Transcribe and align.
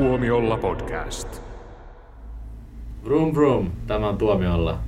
Tuomiolla 0.00 0.56
podcast. 0.56 1.42
Vroom 3.04 3.34
vroom, 3.34 3.70
tämä 3.86 4.08
on 4.08 4.18
Tuomiolla. 4.18 4.78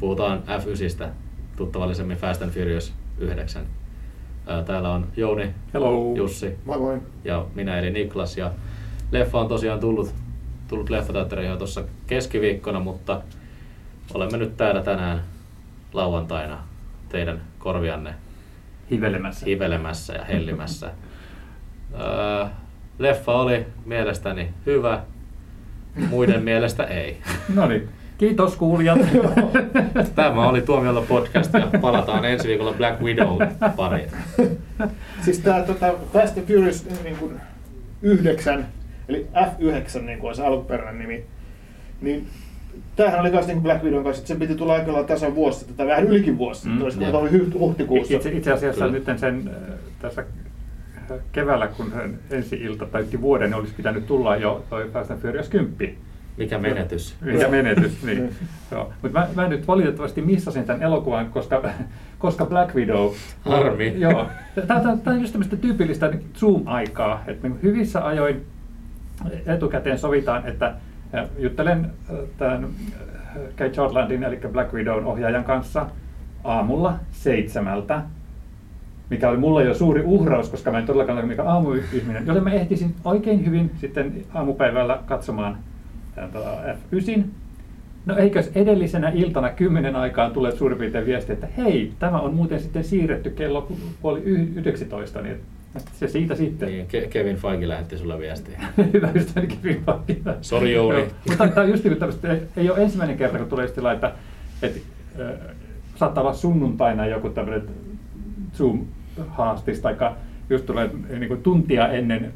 Puhutaan 0.00 0.42
F9, 0.46 1.06
tuttavallisemmin 1.56 2.16
Fast 2.16 2.42
and 2.42 2.50
Furious 2.50 2.94
9. 3.18 3.62
Ää, 4.46 4.62
Täällä 4.62 4.90
on 4.90 5.06
Jouni, 5.16 5.54
Hello. 5.74 6.14
Jussi 6.14 6.54
Moi 6.64 6.78
moi. 6.78 7.00
ja 7.24 7.46
minä 7.54 7.78
eli 7.78 7.90
Niklas. 7.90 8.36
Ja 8.36 8.50
leffa 9.10 9.40
on 9.40 9.48
tosiaan 9.48 9.80
tullut, 9.80 10.14
tullut 10.68 10.90
leffateatteriin 10.90 11.50
jo 11.50 11.56
tuossa 11.56 11.84
keskiviikkona, 12.06 12.80
mutta 12.80 13.20
olemme 14.14 14.38
nyt 14.38 14.56
täällä 14.56 14.82
tänään 14.82 15.22
lauantaina 15.92 16.58
teidän 17.08 17.42
korvianne 17.58 18.14
Hivelemässä. 18.90 19.46
hivelemässä 19.46 20.14
ja 20.14 20.24
hellimässä. 20.24 20.90
Öö, 22.00 22.46
leffa 22.98 23.32
oli 23.32 23.66
mielestäni 23.86 24.48
hyvä, 24.66 25.00
muiden 26.10 26.42
mielestä 26.50 26.84
ei. 26.84 27.16
No 27.54 27.66
niin. 27.68 27.88
Kiitos 28.18 28.56
kuulijat. 28.56 28.98
Tämä 30.14 30.48
oli 30.48 30.60
Tuomiolla 30.60 31.00
podcast 31.02 31.54
ja 31.54 31.80
palataan 31.80 32.24
ensi 32.24 32.48
viikolla 32.48 32.72
Black 32.72 33.00
Widow 33.02 33.38
pariin. 33.76 34.08
Siis 35.24 35.38
tää 35.38 35.62
tota, 35.62 35.94
Fast 36.12 36.38
and 36.38 36.46
Furious 36.46 36.86
niin 37.04 37.16
kuin 37.16 37.40
9, 38.02 38.66
eli 39.08 39.26
F9 39.34 40.00
niin 40.02 40.18
kuin 40.18 40.28
on 40.28 40.34
se 40.36 40.46
alkuperäinen 40.46 40.98
nimi, 40.98 41.24
niin 42.00 42.26
tämähän 42.96 43.20
oli 43.20 43.30
myös 43.30 43.46
niin 43.46 43.54
kuin 43.56 43.62
Black 43.62 43.84
Widown 43.84 44.04
kanssa, 44.04 44.20
että 44.20 44.28
sen 44.28 44.38
piti 44.38 44.54
tulla 44.54 44.72
aika 44.74 44.92
lailla 44.92 45.06
tasan 45.08 45.34
vuosi 45.34 45.58
sitten, 45.58 45.76
tai 45.76 45.86
vähän 45.86 46.04
ylikin 46.04 46.38
vuosi 46.38 46.60
sitten, 46.60 46.92
Mm, 46.96 47.02
yeah. 47.02 47.14
oli 47.14 47.30
huhtikuussa. 47.58 48.14
Itse, 48.14 48.30
itse 48.30 48.52
asiassa 48.52 48.84
Kyllä. 48.84 48.98
nyt 49.10 49.18
sen 49.18 49.50
äh, 49.72 49.78
tässä 50.00 50.24
keväällä, 51.32 51.66
kun 51.66 51.92
ensi 52.30 52.56
ilta 52.56 52.86
täytti 52.86 53.20
vuoden, 53.20 53.50
niin 53.50 53.58
olisi 53.58 53.74
pitänyt 53.74 54.06
tulla 54.06 54.36
jo 54.36 54.64
toi 54.70 54.90
Fast 54.92 55.10
and 55.10 55.20
Furious 55.20 55.48
10. 55.48 55.96
Mikä 56.36 56.58
menetys. 56.58 57.16
Mikä 57.20 57.48
menetys, 57.48 58.02
niin. 58.02 58.34
Mutta 59.02 59.18
mä, 59.18 59.28
mä, 59.34 59.48
nyt 59.48 59.68
valitettavasti 59.68 60.22
missasin 60.22 60.64
tämän 60.64 60.82
elokuvan, 60.82 61.26
koska, 61.26 61.62
koska 62.18 62.46
Black 62.46 62.74
Widow... 62.74 63.12
Harmi. 63.40 63.94
Joo. 63.96 64.26
Tämä 64.66 64.96
on 65.06 65.20
just 65.20 65.32
tämmöistä 65.32 65.56
tyypillistä 65.56 66.12
Zoom-aikaa, 66.34 67.22
että 67.26 67.48
niin 67.48 67.62
hyvissä 67.62 68.06
ajoin 68.06 68.46
etukäteen 69.46 69.98
sovitaan, 69.98 70.46
että 70.46 70.74
juttelen 71.38 71.90
tämän 72.38 72.68
Kate 73.58 73.74
Shortlandin, 73.74 74.24
eli 74.24 74.40
Black 74.52 74.72
Widown 74.72 75.06
ohjaajan 75.06 75.44
kanssa 75.44 75.86
aamulla 76.44 76.98
seitsemältä, 77.10 78.02
mikä 79.12 79.28
oli 79.28 79.36
mulle 79.36 79.64
jo 79.64 79.74
suuri 79.74 80.02
uhraus, 80.04 80.48
koska 80.48 80.70
mä 80.70 80.78
en 80.78 80.86
todellakaan 80.86 81.18
ole 81.18 81.26
mikään 81.26 81.48
aamuihminen, 81.48 82.26
joten 82.26 82.44
mä 82.44 82.52
ehtisin 82.52 82.94
oikein 83.04 83.46
hyvin 83.46 83.70
sitten 83.80 84.24
aamupäivällä 84.34 84.98
katsomaan 85.06 85.56
tämän 86.14 86.30
tuota 86.30 86.48
F9. 86.62 87.22
No 88.06 88.16
eikös 88.16 88.50
edellisenä 88.54 89.08
iltana 89.08 89.50
kymmenen 89.50 89.96
aikaan 89.96 90.32
tulee 90.32 90.52
suurin 90.52 90.78
piirtein 90.78 91.06
viesti, 91.06 91.32
että 91.32 91.48
hei, 91.56 91.92
tämä 91.98 92.20
on 92.20 92.34
muuten 92.34 92.60
sitten 92.60 92.84
siirretty 92.84 93.30
kello 93.30 93.68
puoli 94.02 94.20
yh- 94.24 94.56
19, 94.56 95.22
niin 95.22 95.36
se 95.92 96.08
siitä 96.08 96.34
sitten. 96.34 96.68
Niin, 96.68 96.86
Ke- 96.86 97.08
Kevin 97.08 97.36
Feige 97.36 97.68
lähetti 97.68 97.98
sulle 97.98 98.18
viestiä. 98.18 98.60
Hyvä 98.92 99.08
ystäväni 99.14 99.56
Kevin 99.56 99.84
Feige. 99.84 100.20
Sori, 100.40 100.74
Jouni. 100.74 101.04
Mutta 101.28 101.48
tämä 101.48 101.62
on 101.62 101.70
just 101.70 101.84
niin 101.84 101.96
tämmöistä, 101.96 102.36
ei, 102.56 102.70
ole 102.70 102.82
ensimmäinen 102.82 103.18
kerta, 103.18 103.38
kun 103.38 103.48
tulee 103.48 103.68
sillä 103.68 103.92
että, 103.92 104.12
että 104.62 104.80
äh, 105.20 105.56
saattaa 105.96 106.22
olla 106.24 106.34
sunnuntaina 106.34 107.06
joku 107.06 107.28
tämmöinen 107.28 107.62
Zoom-haastis, 109.16 109.80
tai 109.80 109.96
just 110.50 110.66
tulee 110.66 110.90
niin 111.08 111.28
kuin 111.28 111.42
tuntia 111.42 111.88
ennen 111.88 112.32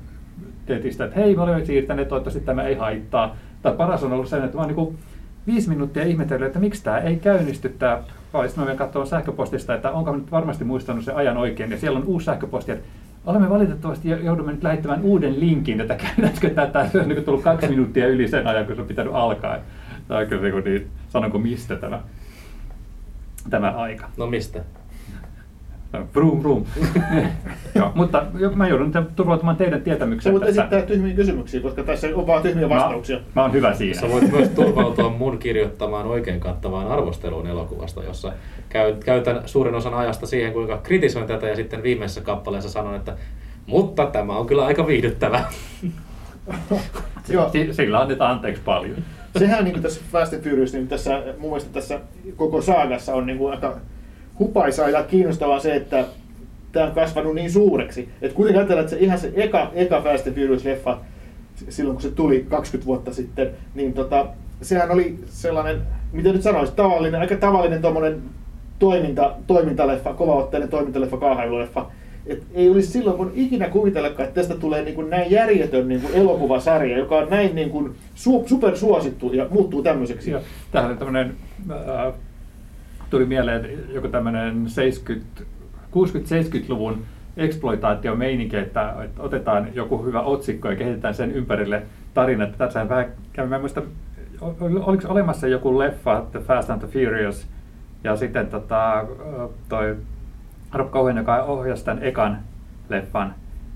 tetistä, 0.67 1.05
että 1.05 1.21
hei, 1.21 1.37
me 1.37 1.43
olemme 1.43 1.65
siirtäneet, 1.65 2.09
toivottavasti 2.09 2.41
tämä 2.41 2.63
ei 2.63 2.75
haittaa. 2.75 3.37
Tai 3.63 3.73
paras 3.77 4.03
on 4.03 4.13
ollut 4.13 4.29
se, 4.29 4.37
että 4.37 4.57
mä 4.57 4.61
oon 4.61 4.69
niin 4.69 4.75
kuin 4.77 4.99
viisi 5.47 5.69
minuuttia 5.69 6.05
ihmetellyt, 6.05 6.47
että 6.47 6.59
miksi 6.59 6.85
tämä 6.85 6.99
ei 6.99 7.17
käynnisty 7.17 7.69
tämä 7.69 8.03
sitten 8.43 8.63
mä 8.63 8.65
menen 8.65 8.77
katsomaan 8.77 9.07
sähköpostista, 9.07 9.75
että 9.75 9.91
onko 9.91 10.13
mä 10.13 10.19
nyt 10.19 10.31
varmasti 10.31 10.65
muistanut 10.65 11.05
sen 11.05 11.17
ajan 11.17 11.37
oikein, 11.37 11.71
ja 11.71 11.79
siellä 11.79 11.99
on 11.99 12.05
uusi 12.05 12.25
sähköposti, 12.25 12.73
että 12.73 12.85
olemme 13.27 13.51
valitettavasti 13.51 14.11
jo- 14.11 14.17
joudumme 14.17 14.53
nyt 14.53 14.63
lähettämään 14.63 15.03
uuden 15.03 15.41
linkin, 15.41 15.81
että 15.81 15.95
käydäänkö 15.95 16.51
tätä, 16.51 16.89
se 16.89 17.01
on 17.01 17.09
niin 17.09 17.25
tullut 17.25 17.43
kaksi 17.43 17.69
minuuttia 17.69 18.09
yli 18.09 18.29
sen 18.29 18.47
ajan, 18.47 18.67
kun 18.67 18.75
se 18.75 18.81
on 18.81 18.89
pitänyt 18.89 19.15
alkaa. 19.15 19.59
Tämä 20.09 20.21
on 20.21 20.27
kyllä 20.27 20.43
niin, 20.43 20.53
kuin 20.53 20.65
niin 20.65 20.87
sanonko 21.09 21.39
mistä 21.39 21.77
tämä, 21.77 22.01
tämä 23.51 23.71
aika. 23.71 24.09
No 24.17 24.27
mistä? 24.27 24.61
Vroom, 26.15 26.43
vroom. 26.43 26.65
Joo, 27.75 27.93
mutta 27.95 28.27
mä 28.55 28.69
joudun 28.69 28.93
nyt 28.95 29.17
turvautumaan 29.17 29.57
teidän 29.57 29.83
tietämykseen 29.83 30.33
voit 30.33 30.45
tässä. 30.47 30.63
esittää 30.63 30.83
tyhmiä 30.83 31.15
kysymyksiä, 31.15 31.61
koska 31.61 31.83
tässä 31.83 32.09
on 32.15 32.27
vaan 32.27 32.43
tyhmiä 32.43 32.69
vastauksia. 32.69 33.17
Mä, 33.17 33.23
mä 33.35 33.43
oon 33.43 33.53
hyvä 33.53 33.75
siinä. 33.75 34.01
Sä 34.01 34.09
voit 34.09 34.33
myös 34.33 34.49
turvautua 34.49 35.09
mun 35.11 35.39
kirjoittamaan 35.39 36.07
oikein 36.07 36.41
kattavaan 36.41 36.89
arvosteluun 36.89 37.47
elokuvasta, 37.47 38.05
jossa 38.05 38.33
käy, 38.69 38.95
käytän 39.05 39.43
suurin 39.47 39.75
osan 39.75 39.95
ajasta 39.95 40.27
siihen, 40.27 40.53
kuinka 40.53 40.79
kritisoin 40.79 41.27
tätä 41.27 41.49
ja 41.49 41.57
sitten 41.57 41.83
viimeisessä 41.83 42.21
kappaleessa 42.21 42.71
sanon, 42.71 42.95
että 42.95 43.17
mutta 43.67 44.07
tämä 44.07 44.37
on 44.37 44.47
kyllä 44.47 44.67
aika 44.67 44.87
viihdyttävä. 44.87 45.45
Sillä 47.73 48.01
annetaan 48.01 48.31
anteeksi 48.31 48.63
paljon. 48.65 48.97
Sehän 49.39 49.65
niin 49.65 49.83
tässä 49.83 50.01
Fast 50.13 50.33
and 50.33 50.43
Furious, 50.43 50.73
niin 50.73 50.89
tässä 50.89 51.23
mun 51.39 51.51
mielestä 51.51 51.73
tässä 51.73 52.01
koko 52.37 52.63
saagassa 52.63 53.15
on 53.15 53.27
niin 53.27 53.39
kuin 53.39 53.55
aika 53.55 53.77
hupaisaa 54.39 54.89
ja 54.89 55.03
kiinnostavaa 55.03 55.61
se, 55.61 55.75
että 55.77 56.05
tämä 56.73 56.87
on 56.87 56.93
kasvanut 56.93 57.35
niin 57.35 57.51
suureksi. 57.51 58.09
Että 58.23 58.37
kuitenkin 58.37 58.59
ajatellaan, 58.61 58.85
että 58.85 58.97
se 58.97 59.03
ihan 59.05 59.19
se 59.19 59.33
eka, 59.35 59.71
eka 59.75 60.01
Fast 60.03 60.27
and 60.27 60.35
s- 61.57 61.65
silloin 61.69 61.95
kun 61.97 62.03
se 62.03 62.11
tuli 62.11 62.47
20 62.49 62.87
vuotta 62.87 63.13
sitten, 63.15 63.51
niin 63.75 63.93
tota, 63.93 64.27
sehän 64.63 64.91
oli 64.91 65.19
sellainen, 65.27 65.81
miten 66.13 66.33
nyt 66.33 66.43
sanoisit, 66.43 66.77
tavallinen, 66.77 67.21
aika 67.21 67.37
tavallinen 67.37 67.83
tuommoinen 67.83 68.23
toiminta, 68.79 69.35
toimintaleffa, 69.47 70.15
kovaotteinen 70.15 70.69
toimintaleffa, 70.69 71.17
kaahailuleffa. 71.17 71.87
Et 72.27 72.43
ei 72.55 72.71
olisi 72.71 72.89
silloin 72.89 73.17
kun 73.17 73.33
ikinä 73.35 73.69
kuvitellakaan, 73.69 74.29
että 74.29 74.41
tästä 74.41 74.55
tulee 74.61 74.83
niin 74.83 74.95
kuin 74.95 75.11
näin 75.11 75.31
järjetön 75.31 75.89
niin 75.89 76.01
kuin 76.01 76.15
elokuvasarja, 76.15 76.99
joka 76.99 77.17
on 77.17 77.31
näin 77.31 77.55
niin 77.55 77.71
kuin 77.71 77.87
su- 78.17 78.49
supersuosittu 78.49 79.33
ja 79.33 79.47
muuttuu 79.51 79.83
tämmöiseksi. 79.83 80.31
Joo, 80.31 80.41
Tämähän 80.73 80.93
on 80.93 80.99
tämmöinen, 80.99 81.35
äh, 81.71 82.13
tuli 83.17 83.27
mieleen 83.27 83.71
joku 83.93 84.09
tämmöinen 84.09 84.69
70, 84.69 85.43
60-70-luvun 85.93 87.03
exploitaatiomeininki, 87.37 88.57
että, 88.57 88.95
että 89.05 89.23
otetaan 89.23 89.69
joku 89.75 90.05
hyvä 90.05 90.21
otsikko 90.21 90.71
ja 90.71 90.77
kehitetään 90.77 91.15
sen 91.15 91.31
ympärille 91.33 91.83
tarina. 92.15 92.47
Tässähän 92.47 92.89
vähän 92.89 93.07
kävi, 93.33 93.49
mä 93.49 93.59
muista, 93.59 93.83
ol- 94.41 94.81
oliko 94.87 95.09
olemassa 95.09 95.49
joku 95.49 95.79
leffa, 95.79 96.27
The 96.33 96.41
Fast 96.41 96.71
and 96.71 96.81
the 96.81 96.89
Furious, 96.89 97.47
ja 98.05 98.17
sitten 98.17 98.47
tota, 98.47 99.05
toi 99.69 99.97
Rob 100.73 100.91
Cohen, 100.91 101.17
joka 101.17 101.43
ohjasi 101.43 101.85
tämän 101.85 102.03
ekan 102.03 102.39
leffan, 102.89 103.35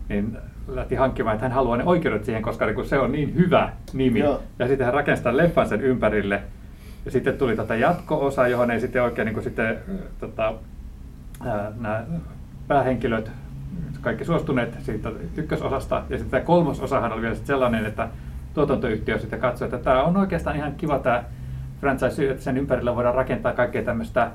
niin 0.09 0.37
lähti 0.69 0.95
hankkimaan, 0.95 1.35
että 1.35 1.45
hän 1.45 1.55
haluaa 1.55 1.77
ne 1.77 1.85
oikeudet 1.85 2.25
siihen, 2.25 2.43
koska 2.43 2.67
se 2.85 2.99
on 2.99 3.13
niin 3.13 3.35
hyvä 3.35 3.73
nimi. 3.93 4.19
Joo. 4.19 4.43
Ja 4.59 4.69
sitten 4.69 4.85
hän 4.85 4.95
rakensi 4.95 5.23
tämän 5.23 5.37
leffan 5.37 5.69
sen 5.69 5.81
ympärille. 5.81 6.43
Ja 7.05 7.11
sitten 7.11 7.39
tuli 7.39 7.57
tota 7.57 7.75
jatko-osa, 7.75 8.49
johon 8.49 8.71
ei 8.71 8.81
sitten 8.81 9.03
oikein 9.03 9.27
niin 9.27 9.35
kuin 9.35 9.45
sitten, 9.45 9.79
tota, 10.21 10.55
nämä 11.81 12.05
päähenkilöt 12.69 13.31
kaikki 14.01 14.25
suostuneet 14.25 14.77
siitä 14.83 15.11
ykkösosasta. 15.37 16.03
Ja 16.09 16.19
sitten 16.19 16.31
tämä 16.31 16.45
kolmososahan 16.45 17.13
oli 17.13 17.23
vielä 17.23 17.35
sellainen, 17.35 17.87
että 17.87 18.09
tuotantoyhtiö 18.55 19.19
sitten 19.19 19.41
katsoi, 19.41 19.67
että 19.67 19.79
tämä 19.79 20.03
on 20.03 20.17
oikeastaan 20.17 20.57
ihan 20.57 20.75
kiva 20.75 20.99
tämä 20.99 21.25
franchise, 21.81 22.31
että 22.31 22.43
sen 22.43 22.57
ympärillä 22.57 22.97
voidaan 22.97 23.15
rakentaa 23.15 23.53
kaikkea 23.53 23.83
tämmöistä 23.83 24.31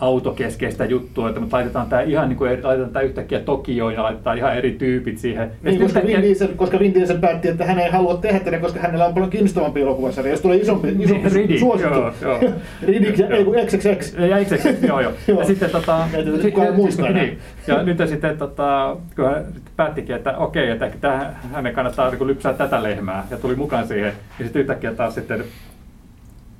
autokeskeistä 0.00 0.84
juttua, 0.84 1.28
että 1.28 1.40
mutta 1.40 1.56
laitetaan 1.56 1.86
tämä 1.86 2.02
ihan 2.02 2.28
niin 2.28 2.36
kuin, 2.36 2.50
laitetaan 2.62 2.92
tämä 2.92 3.02
yhtäkkiä 3.02 3.40
Tokioon 3.40 3.94
ja 3.94 4.02
laitetaan 4.02 4.38
ihan 4.38 4.56
eri 4.56 4.70
tyypit 4.72 5.18
siihen. 5.18 5.48
Niin, 5.48 5.56
sitten 5.72 5.80
koska, 5.82 6.00
Vin 6.00 6.08
yhtäkkiä- 6.08 6.22
Diesel, 6.22 6.48
koska 6.56 6.78
Vin 6.78 6.94
Diesel 6.94 7.18
päätti, 7.18 7.48
että 7.48 7.64
hän 7.66 7.78
ei 7.78 7.90
halua 7.90 8.16
tehdä 8.16 8.38
tätä, 8.40 8.58
koska 8.58 8.80
hänellä 8.80 9.06
on 9.06 9.14
paljon 9.14 9.30
kiinnostavampi 9.30 9.80
elokuvasarja, 9.80 10.30
jos 10.32 10.40
tulee 10.40 10.56
isompi, 10.56 10.88
isompi 10.88 11.22
Niin, 11.22 11.32
Riddick, 11.32 11.58
suosittu. 11.60 11.94
joo, 11.94 12.12
joo. 12.22 12.40
Riddick 12.86 13.18
ja 13.18 13.28
ei 13.28 13.44
kun 13.44 13.54
XXX. 13.66 14.14
Ja 14.14 14.44
XXX, 14.44 14.82
joo 14.82 15.00
joo. 15.00 15.12
Ja 15.38 15.44
sitten 15.44 15.70
tota... 15.70 16.06
Näitä 16.12 16.30
kukaan 16.42 16.74
muista 16.74 17.06
enää. 17.08 17.22
niin. 17.22 17.38
Ja 17.66 17.82
nyt 17.82 17.98
sitten 18.06 18.38
tota, 18.38 18.96
kun 19.16 19.24
hän 19.24 19.44
päättikin, 19.76 20.16
että 20.16 20.36
okei, 20.38 20.70
että 20.70 20.90
tähän, 21.00 21.36
hänen 21.52 21.74
kannattaa 21.74 22.10
niin 22.10 22.26
lypsää 22.26 22.52
tätä 22.52 22.82
lehmää 22.82 23.26
ja 23.30 23.36
tuli 23.36 23.54
mukaan 23.54 23.86
siihen. 23.88 24.12
Ja 24.38 24.44
sitten 24.44 24.60
yhtäkkiä 24.60 24.94
taas 24.94 25.14
sitten 25.14 25.44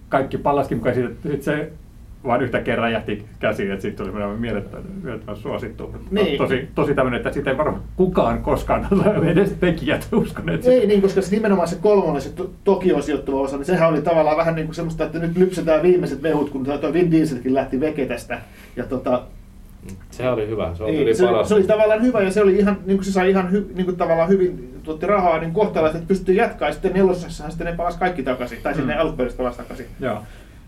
kaikki 0.08 0.38
palaskin 0.38 0.78
mukaan 0.78 0.94
siitä, 0.94 1.10
sitten 1.22 1.42
se 1.42 1.70
vaan 2.24 2.42
yhtäkkiä 2.42 2.76
räjähti 2.76 3.24
käsiin, 3.38 3.70
että 3.70 3.82
siitä 3.82 4.04
tuli 4.04 4.12
mielettömän, 4.38 4.84
mielettömän 5.02 5.36
suosittu. 5.36 5.94
Niin. 6.10 6.38
Tosi, 6.38 6.68
tosi 6.74 6.94
tämmöinen, 6.94 7.16
että 7.18 7.32
siitä 7.32 7.50
ei 7.50 7.58
varmaan 7.58 7.82
kukaan 7.96 8.42
koskaan, 8.42 8.88
edes 9.32 9.52
tekijät 9.60 10.08
uskoneet. 10.12 10.66
Ei 10.66 10.86
niin, 10.86 11.02
koska 11.02 11.22
se 11.22 11.30
nimenomaan 11.36 11.68
se 11.68 11.76
kolmonen, 11.80 12.22
se 12.22 12.30
To- 12.32 12.50
Tokioon 12.64 13.02
sijoittuva 13.02 13.40
osa, 13.40 13.56
niin 13.56 13.64
sehän 13.66 13.88
oli 13.88 14.02
tavallaan 14.02 14.36
vähän 14.36 14.54
niin 14.54 14.66
kuin 14.66 14.74
semmoista, 14.74 15.04
että 15.04 15.18
nyt 15.18 15.36
lypsetään 15.36 15.82
viimeiset 15.82 16.22
vehut, 16.22 16.50
kun 16.50 16.64
tuo 16.64 16.92
Vin 16.92 17.10
Dieselkin 17.10 17.54
lähti 17.54 17.80
veke 17.80 18.06
tästä. 18.06 18.40
Ja 18.76 18.84
tota, 18.86 19.22
Se 20.10 20.28
oli 20.30 20.48
hyvä, 20.48 20.74
se 20.74 20.84
oli 20.84 20.92
Niin, 20.92 21.16
se, 21.16 21.26
paras. 21.26 21.48
se, 21.48 21.54
oli 21.54 21.64
tavallaan 21.64 22.02
hyvä 22.02 22.22
ja 22.22 22.30
se 22.30 22.42
oli 22.42 22.56
ihan, 22.56 22.76
niin 22.86 22.96
kuin 22.96 23.04
se 23.04 23.12
sai 23.12 23.30
ihan 23.30 23.52
hy, 23.52 23.70
niin 23.74 23.84
kuin 23.84 23.96
tavallaan 23.96 24.28
hyvin, 24.28 24.74
tuotti 24.82 25.06
rahaa 25.06 25.38
niin 25.38 25.52
kohtalaisesti, 25.52 25.98
että 25.98 26.08
pystyi 26.08 26.36
jatkaa 26.36 26.68
ja 26.68 26.72
sitten 26.72 26.92
nelosessahan 26.92 27.50
sitten 27.52 27.66
ne 27.66 27.72
palasi 27.76 27.98
kaikki 27.98 28.22
takaisin, 28.22 28.58
tai 28.62 28.74
sinne 28.74 28.94
Mm. 28.94 29.00
alkuperäiset 29.00 29.38
palasi 29.38 29.58
takaisin. 29.58 29.86
Joo, 30.00 30.18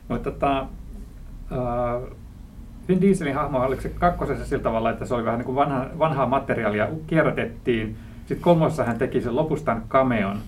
mutta 0.08 0.30
tota, 0.30 0.66
uh, 1.52 2.08
Vin 2.88 3.00
Dieselin 3.00 3.34
hahmo 3.34 3.58
oliko 3.58 3.82
se 3.82 3.88
kakkosessa 3.88 4.46
sillä 4.46 4.62
tavalla, 4.62 4.90
että 4.90 5.06
se 5.06 5.14
oli 5.14 5.24
vähän 5.24 5.38
niin 5.38 5.46
kuin 5.46 5.56
vanha, 5.56 5.86
vanhaa 5.98 6.26
materiaalia, 6.26 6.88
kierrätettiin. 7.06 7.96
Sitten 8.18 8.40
kolmosessa 8.40 8.84
hän 8.84 8.98
teki 8.98 9.20
sen 9.20 9.36
lopustaan 9.36 9.82
cameon. 9.88 10.38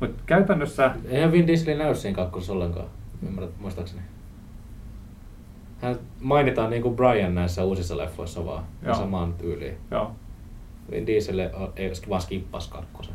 Mutta 0.00 0.22
käytännössä, 0.26 0.90
Eihän 1.04 1.32
Vin 1.32 1.46
Diesel 1.46 1.78
näy 1.78 1.94
siinä 1.94 2.16
kakkosessa 2.16 2.52
ollenkaan, 2.52 2.86
ymmärrät 3.26 3.50
muistaakseni. 3.60 4.02
Hän 5.82 5.96
mainitaan 6.20 6.70
niin 6.70 6.82
kuin 6.82 6.96
Brian 6.96 7.34
näissä 7.34 7.64
uusissa 7.64 7.96
leffoissa 7.96 8.46
vaan, 8.46 8.64
Joo. 8.82 8.94
samaan 8.94 9.34
tyyliin. 9.34 9.76
joo, 9.90 10.12
Vin 10.90 11.06
Diesel 11.06 11.38
ei 11.38 11.92
vaan 12.08 12.22
skippas 12.22 12.68
kakkosen. 12.68 13.14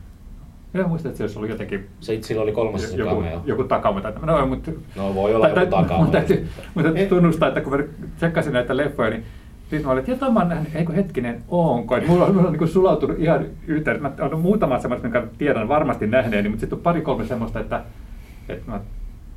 En 0.82 0.88
muista, 0.90 1.08
että 1.08 1.18
se 1.18 1.24
olisi 1.24 1.38
ollut 1.40 1.50
jotenkin 1.50 1.88
Se, 2.00 2.18
sillä 2.22 2.42
oli 2.42 2.52
kolmosessa 2.52 2.98
joku, 2.98 3.16
cameo. 3.16 3.42
joku 3.46 3.64
takauma. 3.64 4.02
Tai, 4.02 4.14
no, 4.22 4.46
mutta, 4.46 4.72
No 4.96 5.16
voi 5.16 5.36
olla 5.36 5.48
joku 5.50 5.60
takauma. 5.72 6.04
Mun 6.04 6.12
täytyy, 6.12 6.48
mun 6.76 6.84
täytyy 6.84 7.04
Eh. 7.04 7.10
tunnustaa, 7.10 7.48
että 7.48 7.62
kun 7.62 7.78
mä 7.78 7.84
tsekkasin 8.18 8.54
näitä 8.54 8.78
leffoja, 8.78 9.10
niin 9.10 9.24
sitten 9.62 9.82
mä 9.86 9.92
olin, 9.92 10.00
että 10.00 10.12
jotain 10.12 10.34
mä 10.34 10.40
oon 10.40 10.50
nähnyt, 10.50 10.76
eikö 10.76 10.94
hetkinen, 10.94 11.44
onko. 11.50 11.96
Et 11.98 12.08
Mulla 12.08 12.26
on, 12.26 12.36
mulla 12.36 12.48
on 12.50 12.54
niin 12.58 12.68
sulautunut 12.68 13.20
ihan 13.20 13.46
yhteen. 13.68 14.02
Mä 14.02 14.12
on 14.32 14.40
muutama 14.40 14.80
semmoista, 14.80 15.08
minkä 15.08 15.24
tiedän 15.38 15.68
varmasti 15.68 16.08
nähneeni, 16.08 16.50
mutta 16.50 16.60
sitten 16.62 16.78
on 16.78 16.84
pari 16.84 17.02
kolme 17.02 17.26
semmoista, 17.26 17.60
että, 17.60 17.82
että 18.50 18.72
mä, 18.72 18.80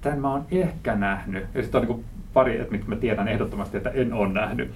tämän 0.01 0.21
mä 0.21 0.33
oon 0.33 0.45
ehkä 0.51 0.95
nähnyt. 0.97 1.45
Ja 1.55 1.63
sitten 1.63 1.81
on 1.81 1.87
niin 1.87 2.05
pari, 2.33 2.61
että 2.61 2.73
mitkä 2.73 2.89
mä 2.89 2.97
tiedän 2.97 3.29
ehdottomasti, 3.29 3.77
että 3.77 3.91
en 3.91 4.13
ole 4.13 4.29
nähnyt. 4.33 4.71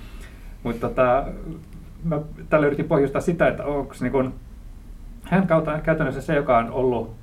Mutta 0.62 0.88
tota, 0.88 1.24
mä 2.04 2.20
tällä 2.50 2.66
yritin 2.66 2.84
pohjustaa 2.88 3.20
sitä, 3.20 3.48
että 3.48 3.64
onko 3.64 3.94
niin 4.00 4.12
kun, 4.12 4.32
hän 5.30 5.46
kautta, 5.46 5.78
käytännössä 5.78 6.20
se, 6.20 6.34
joka 6.34 6.58
on 6.58 6.70
ollut 6.70 7.14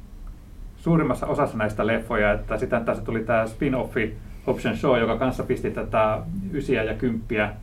suurimmassa 0.77 1.27
osassa 1.27 1.57
näistä 1.57 1.87
leffoja, 1.87 2.31
että 2.31 2.57
sitten 2.57 2.85
tässä 2.85 3.03
tuli 3.03 3.23
tämä 3.23 3.45
spin-offi 3.45 4.13
Option 4.47 4.77
Show, 4.77 4.99
joka 4.99 5.17
kanssa 5.17 5.43
pisti 5.43 5.71
tätä 5.71 6.19
ysiä 6.53 6.83
ja 6.83 6.93
kymppiä 6.93 7.53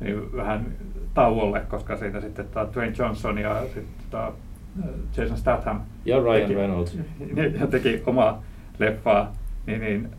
niin 0.00 0.36
vähän 0.36 0.66
tauolle, 1.14 1.60
koska 1.60 1.96
siitä 1.96 2.20
sitten 2.20 2.44
tämä 2.48 2.66
Dwayne 2.72 2.94
Johnson 2.98 3.38
ja 3.38 3.62
sitten 3.62 3.84
tämä 4.10 4.32
Jason 5.16 5.36
Statham 5.36 5.80
Ja 6.04 6.20
Ryan 6.20 6.40
teki, 6.40 6.54
Reynolds. 6.54 6.98
ne, 7.34 7.48
ne 7.48 7.66
teki 7.66 8.02
omaa 8.06 8.42
leffaa, 8.78 9.32
niin, 9.66 9.80
niin 9.80 10.10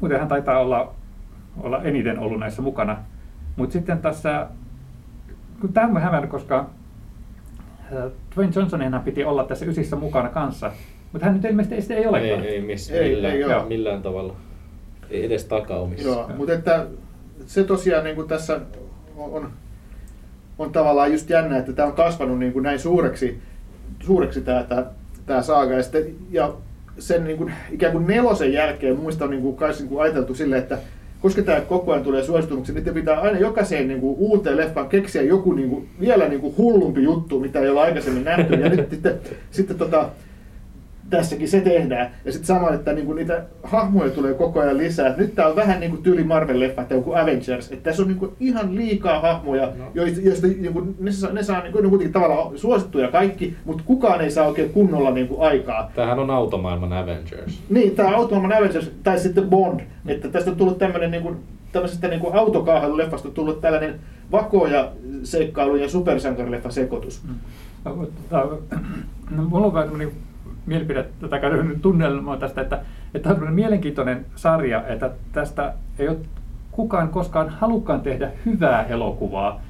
muuten 0.00 0.18
hän 0.18 0.28
taitaa 0.28 0.58
olla, 0.58 0.94
olla 1.60 1.82
eniten 1.82 2.18
ollut 2.18 2.40
näissä 2.40 2.62
mukana. 2.62 2.96
Mutta 3.56 3.72
sitten 3.72 3.98
tässä, 3.98 4.46
kun 5.60 5.72
tämä 5.72 5.88
on 5.88 6.02
hämännyt, 6.02 6.30
koska 6.30 6.58
äh, 6.58 6.66
Dwayne 8.34 8.52
Johnsonin 8.56 9.00
piti 9.04 9.24
olla 9.24 9.44
tässä 9.44 9.64
ysissä 9.64 9.96
mukana 9.96 10.28
kanssa, 10.28 10.72
mutta 11.12 11.26
hän 11.26 11.34
nyt 11.34 11.44
ilmeisesti 11.44 11.94
ei, 11.94 11.98
ei 11.98 12.04
Ei, 12.04 12.08
olekaan. 12.08 12.44
ei, 12.44 12.60
miss, 12.60 12.90
Ei, 12.90 13.14
millään, 13.14 13.34
ei 13.34 13.44
oo. 13.44 13.66
millään 13.66 14.02
tavalla. 14.02 14.36
Ei 15.10 15.24
edes 15.24 15.44
takaumissa. 15.44 16.08
Joo, 16.08 16.30
mutta 16.36 16.52
että 16.52 16.86
se 17.46 17.64
tosiaan 17.64 18.04
niin 18.04 18.16
kuin 18.16 18.28
tässä 18.28 18.54
on, 19.16 19.32
on, 19.32 19.50
on 20.58 20.72
tavallaan 20.72 21.12
just 21.12 21.30
jännä, 21.30 21.58
että 21.58 21.72
tämä 21.72 21.88
on 21.88 21.94
kasvanut 21.94 22.38
niin 22.38 22.52
kuin 22.52 22.62
näin 22.62 22.78
suureksi, 22.78 23.38
suureksi 24.02 24.40
tämä, 24.40 24.62
tämä, 24.62 24.86
tämä 25.26 25.42
saaga. 25.42 25.72
Ja, 25.74 25.82
sitten, 25.82 26.14
ja 26.30 26.54
sen 26.98 27.24
niin 27.24 27.38
kuin, 27.38 27.52
ikään 27.70 27.92
kuin 27.92 28.06
nelosen 28.06 28.52
jälkeen 28.52 28.96
muista 28.98 29.24
on 29.24 29.30
niin 29.30 29.42
kuin, 29.42 29.56
kai 29.56 29.72
niin 29.72 29.88
kuin 29.88 30.02
ajateltu 30.02 30.34
silleen, 30.34 30.62
että 30.62 30.78
koska 31.22 31.42
tämä 31.42 31.60
koko 31.60 31.92
ajan 31.92 32.04
tulee 32.04 32.22
suosituksi, 32.22 32.72
niin 32.72 32.94
pitää 32.94 33.20
aina 33.20 33.38
jokaiseen 33.38 33.88
niin 33.88 34.00
kuin, 34.00 34.16
uuteen 34.18 34.56
leffaan 34.56 34.88
keksiä 34.88 35.22
joku 35.22 35.52
niin 35.52 35.70
kuin, 35.70 35.88
vielä 36.00 36.28
niin 36.28 36.40
kuin, 36.40 36.54
hullumpi 36.56 37.02
juttu, 37.02 37.40
mitä 37.40 37.60
ei 37.60 37.68
ole 37.68 37.80
aikaisemmin 37.80 38.24
nähty. 38.24 38.54
Ja 38.54 38.68
nyt 38.68 38.90
sitten, 38.90 39.14
sitten 39.50 39.78
tota, 39.78 40.08
tässäkin 41.16 41.48
se 41.48 41.60
tehdään. 41.60 42.10
Ja 42.24 42.32
sitten 42.32 42.46
sama, 42.46 42.70
että 42.70 42.92
niinku 42.92 43.12
niitä 43.12 43.44
hahmoja 43.62 44.10
tulee 44.10 44.34
koko 44.34 44.60
ajan 44.60 44.78
lisää. 44.78 45.14
Nyt 45.16 45.34
tää 45.34 45.46
on 45.48 45.56
vähän 45.56 45.80
niinku 45.80 45.96
tyyli 45.96 46.22
Marvel-leffa 46.22 46.84
tai 46.88 46.96
joku 46.96 47.12
Avengers. 47.14 47.70
Että 47.72 47.82
tässä 47.84 48.02
on 48.02 48.08
niinku 48.08 48.32
ihan 48.40 48.74
liikaa 48.74 49.20
hahmoja, 49.20 49.66
No. 49.78 49.84
joista, 49.94 50.46
niinku, 50.46 50.94
ne 51.00 51.12
saa, 51.12 51.32
ne 51.32 51.42
saa 51.42 51.62
niinku, 51.62 51.78
ne 51.78 51.84
on 51.84 51.90
kuitenkin 51.90 52.12
tavallaan 52.12 52.58
suosittuja 52.58 53.08
kaikki, 53.08 53.56
mutta 53.64 53.82
kukaan 53.86 54.20
ei 54.20 54.30
saa 54.30 54.46
oikein 54.46 54.70
kunnolla 54.70 55.10
niinku 55.10 55.40
aikaa. 55.42 55.90
Tämähän 55.94 56.18
on 56.18 56.30
automaailman 56.30 56.92
Avengers. 56.92 57.62
Niin, 57.70 57.94
tämä 57.96 58.16
Automan 58.16 58.52
Avengers 58.52 58.90
tai 59.02 59.18
sitten 59.18 59.50
Bond. 59.50 59.80
Että 60.06 60.28
tästä 60.28 60.50
on 60.50 60.56
tullut 60.56 60.78
tämmöinen 60.78 61.10
niinku, 61.10 61.36
tämmöisestä 61.72 62.08
niinku 62.08 62.30
autokaahailuleffasta 62.32 63.28
on 63.28 63.34
tullut 63.34 63.60
tällainen 63.60 64.00
vakoja 64.32 64.92
seikkailu 65.22 65.76
ja 65.76 65.88
supersankarileffa 65.88 66.70
sekoitus. 66.70 67.22
No, 67.84 67.96
mutta, 67.96 68.46
no, 69.36 69.42
mulla 69.42 69.66
on 69.66 69.74
vähän 69.74 69.88
semmoinen 70.42 70.62
mielipide, 70.66 71.06
tai 71.30 71.40
tunnelma 71.82 72.36
tästä, 72.36 72.60
että, 72.60 72.80
että 73.14 73.34
tämä 73.34 73.48
on 73.48 73.54
mielenkiintoinen 73.54 74.26
sarja, 74.36 74.86
että 74.86 75.10
tästä 75.32 75.74
ei 75.98 76.08
ole 76.08 76.16
kukaan 76.70 77.08
koskaan 77.08 77.48
halukkaan 77.48 78.00
tehdä 78.00 78.30
hyvää 78.46 78.84
elokuvaa. 78.84 79.60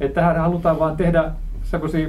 Että 0.00 0.14
tähän 0.14 0.36
halutaan 0.36 0.78
vaan 0.78 0.96
tehdä 0.96 1.30
semmoisia, 1.62 2.08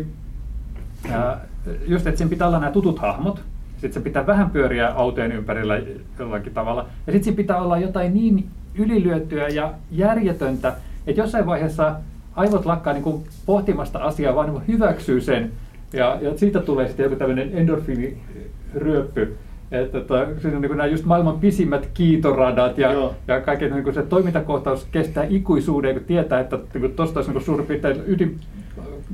just 1.87 2.07
että 2.07 2.17
siinä 2.17 2.29
pitää 2.29 2.47
olla 2.47 2.59
nämä 2.59 2.71
tutut 2.71 2.99
hahmot, 2.99 3.41
sitten 3.71 3.93
se 3.93 3.99
pitää 3.99 4.27
vähän 4.27 4.49
pyöriä 4.49 4.89
autojen 4.89 5.31
ympärillä 5.31 5.81
jollakin 6.19 6.53
tavalla, 6.53 6.85
ja 7.07 7.13
sitten 7.13 7.35
pitää 7.35 7.61
olla 7.61 7.77
jotain 7.77 8.13
niin 8.13 8.47
ylilyötyä 8.75 9.47
ja 9.47 9.73
järjetöntä, 9.91 10.73
että 11.07 11.21
jossain 11.21 11.45
vaiheessa 11.45 11.95
aivot 12.35 12.65
lakkaa 12.65 12.93
niin 12.93 13.03
kuin 13.03 13.23
pohtimasta 13.45 13.99
asiaa, 13.99 14.35
vaan 14.35 14.53
niin 14.53 14.67
hyväksyy 14.67 15.21
sen, 15.21 15.51
ja, 15.93 16.17
ja 16.21 16.37
siitä 16.37 16.59
tulee 16.59 16.87
sitten 16.87 17.03
joku 17.03 17.15
tämmöinen 17.15 17.51
endorfiiniryöppy. 17.53 19.37
Että 19.71 19.99
tota, 19.99 20.25
siinä 20.41 20.55
on 20.57 20.61
niin 20.61 20.77
nämä 20.77 20.85
just 20.85 21.05
maailman 21.05 21.39
pisimmät 21.39 21.89
kiitoradat 21.93 22.77
ja, 22.77 22.91
Joo. 22.91 23.15
ja 23.27 23.41
kaiken 23.41 23.71
niin 23.71 23.83
kuin 23.83 23.93
se 23.93 24.01
toimintakohtaus 24.03 24.87
kestää 24.91 25.25
ikuisuuden, 25.29 25.95
kun 25.95 26.03
tietää, 26.03 26.39
että 26.39 26.59
niin 26.73 26.95
tuosta 26.95 27.19
olisi 27.19 27.31
niin 27.31 27.41
suurin 27.43 27.65
piirtein 27.65 28.03
ydin, 28.07 28.39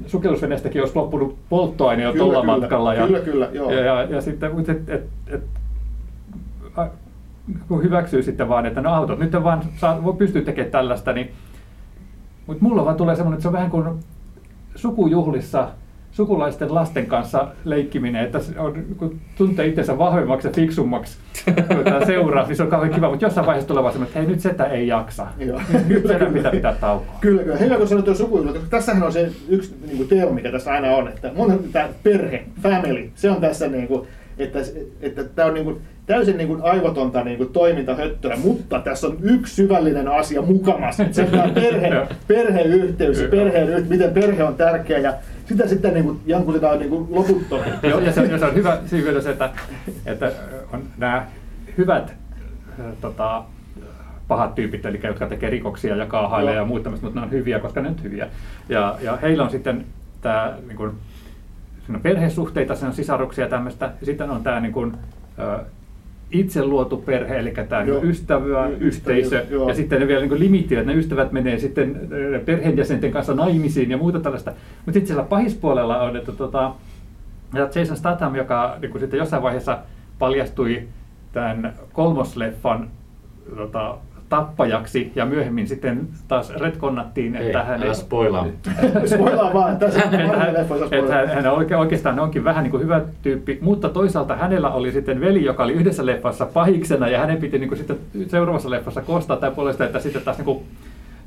sukellusveneestäkin 0.05 0.81
olisi 0.81 0.95
loppunut 0.95 1.37
polttoaine 1.49 2.03
jo 2.03 2.13
tuolla 2.13 2.43
matkalla. 2.43 2.93
Ja, 2.93 3.07
Kyllä, 3.07 3.19
kyllä, 3.19 3.49
joo. 3.53 3.71
Ja, 3.71 3.79
ja, 3.79 4.03
ja 4.03 4.21
sitten, 4.21 4.55
mutta 4.55 4.71
et, 4.71 4.89
et, 4.89 5.03
et, 5.27 5.41
a- 6.75 6.87
kun 7.67 7.83
hyväksyy 7.83 8.23
sitten 8.23 8.49
vaan, 8.49 8.65
että 8.65 8.81
no 8.81 8.93
autot, 8.93 9.19
nyt 9.19 9.33
vaan 9.43 9.63
saa, 9.77 10.03
voi 10.03 10.13
pystyä 10.13 10.41
tekemään 10.41 10.71
tällaista, 10.71 11.13
niin 11.13 11.31
mutta 12.47 12.63
mulla 12.63 12.85
vaan 12.85 12.95
tulee 12.95 13.15
semmoinen, 13.15 13.35
että 13.35 13.41
se 13.41 13.47
on 13.47 13.53
vähän 13.53 13.69
kuin 13.71 13.85
sukujuhlissa 14.75 15.67
sukulaisten 16.11 16.75
lasten 16.75 17.05
kanssa 17.05 17.47
leikkiminen, 17.65 18.25
että 18.25 18.39
on, 18.57 18.85
kun 18.97 19.19
tuntee 19.37 19.67
itsensä 19.67 19.97
vahvemmaksi 19.97 20.47
ja 20.47 20.53
fiksummaksi 20.53 21.17
kun 21.67 22.05
seuraa, 22.05 22.47
niin 22.47 22.55
se 22.55 22.63
on 22.63 22.69
kauhean 22.69 22.93
kiva, 22.93 23.09
mutta 23.09 23.25
jossain 23.25 23.47
vaiheessa 23.47 23.67
tulee 23.67 23.83
vaan 23.83 24.03
että 24.03 24.19
hei 24.19 24.27
nyt 24.27 24.39
setä 24.39 24.65
ei 24.65 24.87
jaksa. 24.87 25.27
Joo. 25.37 25.61
Nyt 25.87 26.07
sedän 26.07 26.33
pitää 26.33 26.51
pitää 26.51 26.75
taukoa. 26.81 27.15
Kyllä, 27.21 27.43
kyllä. 27.43 27.57
Hyvä, 27.57 27.77
kun 27.77 27.87
sanoit 27.87 28.05
tuon 28.05 28.17
sukujuhlat, 28.17 28.53
koska 28.53 28.69
tässähän 28.69 29.03
on 29.03 29.13
se 29.13 29.31
yksi 29.49 29.75
niin 29.85 29.97
kuin 29.97 30.09
teema, 30.09 30.31
mikä 30.31 30.51
tässä 30.51 30.71
aina 30.71 30.91
on, 30.91 31.07
että 31.07 31.31
mun 31.35 31.63
tämä 31.71 31.89
perhe, 32.03 32.43
family, 32.61 33.09
se 33.15 33.31
on 33.31 33.41
tässä 33.41 33.67
niin 33.67 33.87
kuin, 33.87 34.07
että, 34.37 34.59
että 35.01 35.23
tämä 35.23 35.47
on 35.47 35.53
niin 35.53 35.63
kuin, 35.63 35.81
täysin 36.05 36.37
niin 36.37 36.47
kuin 36.47 36.61
aivotonta 36.61 37.23
niin 37.23 37.37
kuin 37.37 37.49
toimintahöttöä, 37.53 38.35
mutta 38.43 38.79
tässä 38.79 39.07
on 39.07 39.17
yksi 39.21 39.55
syvällinen 39.55 40.07
asia 40.07 40.41
mukamassa. 40.41 41.05
Se 41.11 41.21
on 41.21 41.27
tämä 41.27 41.49
perhe, 41.53 42.07
perheyhteys 42.27 43.21
ja 43.21 43.27
perheen, 43.27 43.87
miten 43.89 44.13
perhe 44.13 44.43
on 44.43 44.55
tärkeä 44.55 44.97
ja 44.97 45.13
sitä 45.49 45.67
sitten 45.67 45.93
niin 45.93 46.05
kuin, 46.05 46.21
jankutetaan 46.25 46.79
niin 46.79 46.89
kuin 46.89 47.07
loputtomiin. 47.09 47.73
Joo, 47.89 47.99
ja 47.99 48.11
se, 48.11 48.25
ja 48.25 48.39
se 48.39 48.45
on 48.45 48.55
hyvä 48.55 48.77
mielessä, 48.91 49.31
että, 49.31 49.49
että 50.05 50.31
on 50.73 50.83
nämä 50.97 51.25
hyvät 51.77 52.13
tota, 53.01 53.43
pahat 54.27 54.55
tyypit, 54.55 54.85
eli 54.85 54.99
jotka 55.03 55.27
tekee 55.27 55.49
rikoksia 55.49 55.95
ja 55.95 56.05
kaahailee 56.05 56.55
ja 56.55 56.65
muuta 56.65 56.83
tämmöistä, 56.83 57.05
mutta 57.05 57.19
ne 57.19 57.25
on 57.25 57.31
hyviä, 57.31 57.59
koska 57.59 57.81
ne 57.81 57.89
on 57.89 58.03
hyviä. 58.03 58.27
Ja, 58.69 58.97
ja 59.01 59.15
heillä 59.15 59.43
on 59.43 59.49
sitten 59.49 59.85
tämä 60.21 60.53
niin 60.67 60.77
kuin, 60.77 60.91
siinä 61.85 61.97
on 61.97 62.01
perhesuhteita, 62.01 62.75
siinä 62.75 62.87
on 62.87 62.95
sisaruksia 62.95 63.43
ja 63.43 63.49
tämmöistä. 63.49 63.91
Ja 63.99 64.05
sitten 64.05 64.29
on 64.29 64.43
tämä 64.43 64.59
niin 64.59 64.73
kuin, 64.73 64.97
itse 66.31 66.65
luotu 66.65 66.97
perhe, 66.97 67.37
eli 67.39 67.53
tämä 67.69 67.83
Joo. 67.83 67.99
niin 67.99 68.09
ystävä, 68.09 68.67
Y- 68.67 68.77
yhteisö, 68.79 69.25
ystävyys, 69.37 69.51
joo. 69.51 69.69
ja 69.69 69.75
sitten 69.75 70.01
ne 70.01 70.07
vielä 70.07 70.25
niin 70.25 70.39
limittivät, 70.39 70.81
että 70.81 70.93
ne 70.93 70.99
ystävät 70.99 71.31
menee 71.31 71.59
sitten 71.59 72.09
perheenjäsenten 72.45 73.11
kanssa 73.11 73.33
naimisiin 73.33 73.91
ja 73.91 73.97
muuta 73.97 74.19
tällaista. 74.19 74.51
Mutta 74.51 74.91
sitten 74.93 75.07
siellä 75.07 75.23
pahispuolella 75.23 76.01
on, 76.01 76.17
että 76.17 76.31
tota, 76.31 76.73
ja 77.53 77.69
Jason 77.75 77.97
Statham, 77.97 78.35
joka 78.35 78.77
niin 78.81 78.91
kuin 78.91 78.99
sitten 78.99 79.17
jossain 79.17 79.43
vaiheessa 79.43 79.79
paljastui 80.19 80.83
tämän 81.31 81.73
kolmosleffan 81.93 82.89
tota, 83.55 83.97
tappajaksi 84.29 85.11
ja 85.15 85.25
myöhemmin 85.25 85.67
sitten 85.67 86.07
taas 86.27 86.53
retkonnattiin, 86.55 87.35
Ei, 87.35 87.45
että 87.45 87.63
hän 87.63 87.83
älä 87.83 87.93
spoilaa. 87.93 88.47
Spoilaa 89.05 89.53
vaan, 89.53 89.73
että 89.73 89.85
hän, 89.99 90.13
että 90.49 90.63
spoilaa. 90.63 91.15
hän, 91.15 91.29
hän 91.29 91.47
oike, 91.47 91.75
oikeastaan 91.75 92.19
onkin 92.19 92.43
vähän 92.43 92.63
niin 92.63 92.71
kuin 92.71 92.83
hyvä 92.83 93.01
tyyppi, 93.21 93.57
mutta 93.61 93.89
toisaalta 93.89 94.35
hänellä 94.35 94.69
oli 94.69 94.91
sitten 94.91 95.21
veli, 95.21 95.45
joka 95.45 95.63
oli 95.63 95.73
yhdessä 95.73 96.05
leffassa 96.05 96.45
pahiksena 96.45 97.07
ja 97.07 97.19
hänen 97.19 97.37
piti 97.37 97.59
niin 97.59 97.69
kuin 97.69 97.77
sitten 97.77 97.97
seuraavassa 98.27 98.69
leffassa 98.69 99.01
kostaa 99.01 99.37
tämän 99.37 99.55
puolesta, 99.55 99.85
että 99.85 99.99
sitten 99.99 100.21
taas 100.21 100.37
niin 100.37 100.45
kuin 100.45 100.63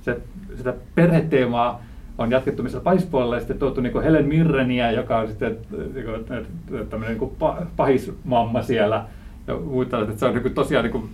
se, 0.03 0.21
sitä 0.57 0.75
perheteemaa 0.95 1.83
on 2.19 2.31
jatkettu 2.31 2.63
missä 2.63 2.81
pahispuolella 2.81 3.37
ja 3.37 3.41
sitten 3.41 3.59
tuotu 3.59 3.81
niin 3.81 4.03
Helen 4.03 4.27
Mirreniä, 4.27 4.91
joka 4.91 5.19
on 5.19 5.29
sitten 5.29 5.57
niin 5.95 6.05
kuin, 6.05 6.45
tämmöinen 6.91 7.19
niin 7.19 7.31
pahismamma 7.77 8.63
siellä. 8.63 9.05
Ja 9.47 9.57
muuta, 9.57 10.01
että 10.01 10.17
se 10.17 10.27
on 10.27 10.35
niin 10.35 10.43
kuin, 10.43 10.55
tosiaan 10.55 10.85
niin 10.85 10.93
kuin, 10.93 11.11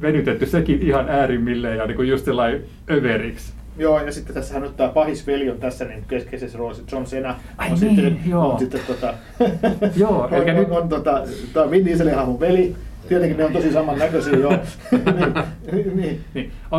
venytetty 0.00 0.46
sekin 0.46 0.82
ihan 0.82 1.08
äärimmilleen 1.08 1.78
ja 1.78 1.86
niin 1.86 1.96
kuin 1.96 2.08
just 2.08 2.24
sellainen 2.24 2.62
överiksi. 2.90 3.52
Joo, 3.78 4.00
ja 4.00 4.12
sitten 4.12 4.34
tässähän 4.34 4.62
nyt 4.62 4.76
tämä 4.76 4.88
pahisveli 4.88 5.50
on 5.50 5.58
tässä 5.58 5.84
niin 5.84 6.04
keskeisessä 6.08 6.58
roolissa. 6.58 6.82
John 6.92 7.04
Cena 7.04 7.34
Ai 7.58 7.70
on, 7.72 7.80
niin, 7.80 7.96
sitten, 7.96 8.20
joo. 8.26 8.52
on 8.52 8.58
sitten 8.58 8.80
tota, 8.86 9.14
Joo, 9.96 10.22
on, 10.22 10.34
eli 10.34 10.50
on, 10.50 10.56
nyt- 10.56 10.70
on, 10.70 10.88
tota, 10.88 11.22
tää 11.52 11.62
on 11.62 11.70
Vin 11.70 11.84
Dieselin 11.84 12.14
hahmon 12.14 12.40
veli. 12.40 12.74
Tietenkin 13.08 13.36
ne 13.36 13.44
on 13.44 13.52
tosi 13.52 13.72
samannäköisiä 13.72 14.32
jo. 14.32 14.50
niin, 15.72 15.96
niin. 15.96 16.20
Niin, 16.34 16.52
o, 16.72 16.78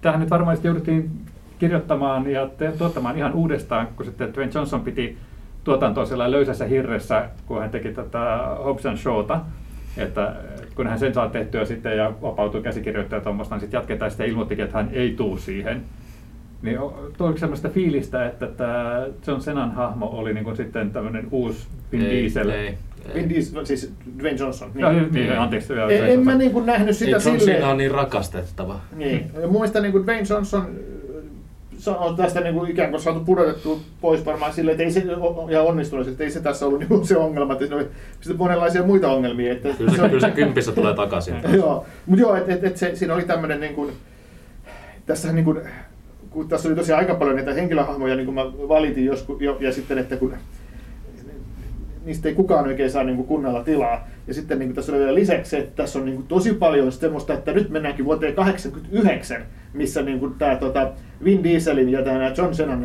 tähän 0.00 0.20
nyt 0.20 0.30
varmaan 0.30 0.58
jouduttiin 0.62 1.10
kirjoittamaan 1.58 2.30
ja 2.30 2.46
te, 2.58 2.72
tuottamaan 2.78 3.16
ihan 3.16 3.34
uudestaan, 3.34 3.88
kun 3.96 4.06
sitten 4.06 4.34
Dwayne 4.34 4.52
Johnson 4.54 4.80
piti 4.80 5.18
tuotantoa 5.64 6.06
siellä 6.06 6.30
löysässä 6.30 6.64
hirressä, 6.64 7.28
kun 7.46 7.60
hän 7.60 7.70
teki 7.70 7.92
tätä 7.92 8.38
Hobbs 8.64 8.86
and 8.86 8.96
Showta. 8.96 9.40
Että 9.96 10.34
kun 10.76 10.86
hän 10.86 10.98
sen 10.98 11.14
saa 11.14 11.28
tehtyä 11.28 11.64
sitten 11.64 11.96
ja 11.96 12.12
vapautui 12.22 12.62
käsikirjoittaja 12.62 13.20
tuommoista, 13.20 13.54
niin 13.54 13.60
sitten 13.60 13.78
jatketaan 13.78 14.10
sitten 14.10 14.28
ilmoittikin, 14.28 14.64
että 14.64 14.76
hän 14.78 14.88
ei 14.92 15.10
tuu 15.16 15.36
siihen. 15.38 15.82
Niin 16.62 16.78
tuliko 17.18 17.38
semmoista 17.38 17.68
fiilistä, 17.68 18.26
että 18.26 18.46
tämä 18.46 19.06
John 19.26 19.40
Senan 19.40 19.70
hahmo 19.72 20.06
oli 20.06 20.34
niin 20.34 20.44
kuin 20.44 20.56
sitten 20.56 20.90
tämmöinen 20.90 21.28
uusi 21.30 21.66
Vin 21.92 22.02
Ei, 22.02 22.10
Diesel? 22.10 22.48
Ei, 22.50 22.74
Vin. 23.14 23.28
Diesel, 23.28 23.64
siis 23.64 23.92
Dwayne 24.18 24.38
Johnson. 24.38 24.70
Joo, 24.74 24.92
Niin. 24.92 25.12
niin, 25.12 25.38
anteeksi. 25.38 25.72
joo, 25.72 25.88
En, 25.88 26.04
en 26.10 26.20
mä 26.24 26.34
niin 26.34 26.50
kuin 26.50 26.66
nähnyt 26.66 26.96
sitä 26.96 27.16
Ei, 27.16 27.22
John 27.24 27.38
silleen. 27.40 27.58
Cena 27.58 27.68
on 27.70 27.78
niin 27.78 27.90
rakastettava. 27.90 28.80
Niin. 28.96 29.30
Ja 29.34 29.40
Mun 29.46 29.52
mielestä 29.52 29.80
niin 29.80 29.92
kuin 29.92 30.04
Dwayne 30.06 30.26
Johnson 30.30 30.66
on 31.98 32.16
tästä 32.16 32.40
niin 32.40 32.54
kuin 32.54 32.70
ikään 32.70 32.90
kuin 32.90 33.00
saatu 33.00 33.20
pudotettua 33.20 33.78
pois 34.00 34.24
varmaan 34.24 34.52
silleen, 34.52 34.72
että 34.72 34.84
ei 34.84 34.90
se 34.90 35.02
ihan 35.50 35.66
onnistunut, 35.66 36.08
että 36.08 36.24
ei 36.24 36.30
se 36.30 36.40
tässä 36.40 36.66
ollut 36.66 36.80
niin 36.88 37.06
se 37.06 37.16
ongelma, 37.16 37.52
että 37.52 37.64
siinä 37.64 37.76
oli 37.76 37.88
sitten 38.20 38.36
monenlaisia 38.36 38.82
muita 38.82 39.10
ongelmia. 39.10 39.52
Että 39.52 39.68
Kyllä 39.68 39.90
se, 39.90 40.08
kyllä 40.08 40.20
se 40.20 40.30
kympissä 40.30 40.72
tulee 40.72 40.94
takaisin. 40.94 41.34
joo, 41.52 41.86
mutta 42.06 42.22
joo, 42.22 42.36
että 42.36 42.54
et, 42.54 42.64
et 42.64 42.76
se, 42.76 42.96
siinä 42.96 43.14
oli 43.14 43.22
tämmöinen 43.22 43.60
niin 43.60 43.74
kuin, 43.74 43.92
tässähän 45.06 45.34
niin 45.34 45.44
kuin, 45.44 45.60
kun 46.30 46.48
tässä 46.48 46.68
oli 46.68 46.76
tosiaan 46.76 46.98
aika 46.98 47.14
paljon 47.14 47.36
näitä 47.36 47.52
henkilöhahmoja, 47.52 48.16
niin 48.16 48.26
kuin 48.26 48.34
mä 48.34 48.44
valitin 48.44 49.04
joskus, 49.04 49.40
jo, 49.40 49.56
ja 49.60 49.72
sitten, 49.72 49.98
että 49.98 50.16
kun 50.16 50.34
niistä 52.06 52.28
ei 52.28 52.34
kukaan 52.34 52.66
oikein 52.66 52.90
saa 52.90 53.04
niin 53.04 53.16
kuin 53.16 53.28
kunnolla 53.28 53.64
tilaa. 53.64 54.08
Ja 54.26 54.34
sitten 54.34 54.58
niin 54.58 54.68
kuin 54.68 54.76
tässä 54.76 54.92
oli 54.92 55.00
vielä 55.00 55.14
lisäksi 55.14 55.50
se, 55.50 55.58
että 55.58 55.76
tässä 55.76 55.98
on 55.98 56.04
niin 56.04 56.14
kuin 56.14 56.26
tosi 56.26 56.52
paljon 56.52 56.92
semmoista, 56.92 57.34
että 57.34 57.52
nyt 57.52 57.70
mennäänkin 57.70 58.04
vuoteen 58.04 58.34
89, 58.34 59.42
missä 59.72 60.02
niin 60.02 60.20
kuin 60.20 60.34
tämä 60.38 60.56
tota, 60.56 60.92
Vin 61.24 61.44
Dieselin 61.44 61.88
ja 61.88 62.02
tämä 62.02 62.32
John 62.36 62.52
Cenan 62.52 62.82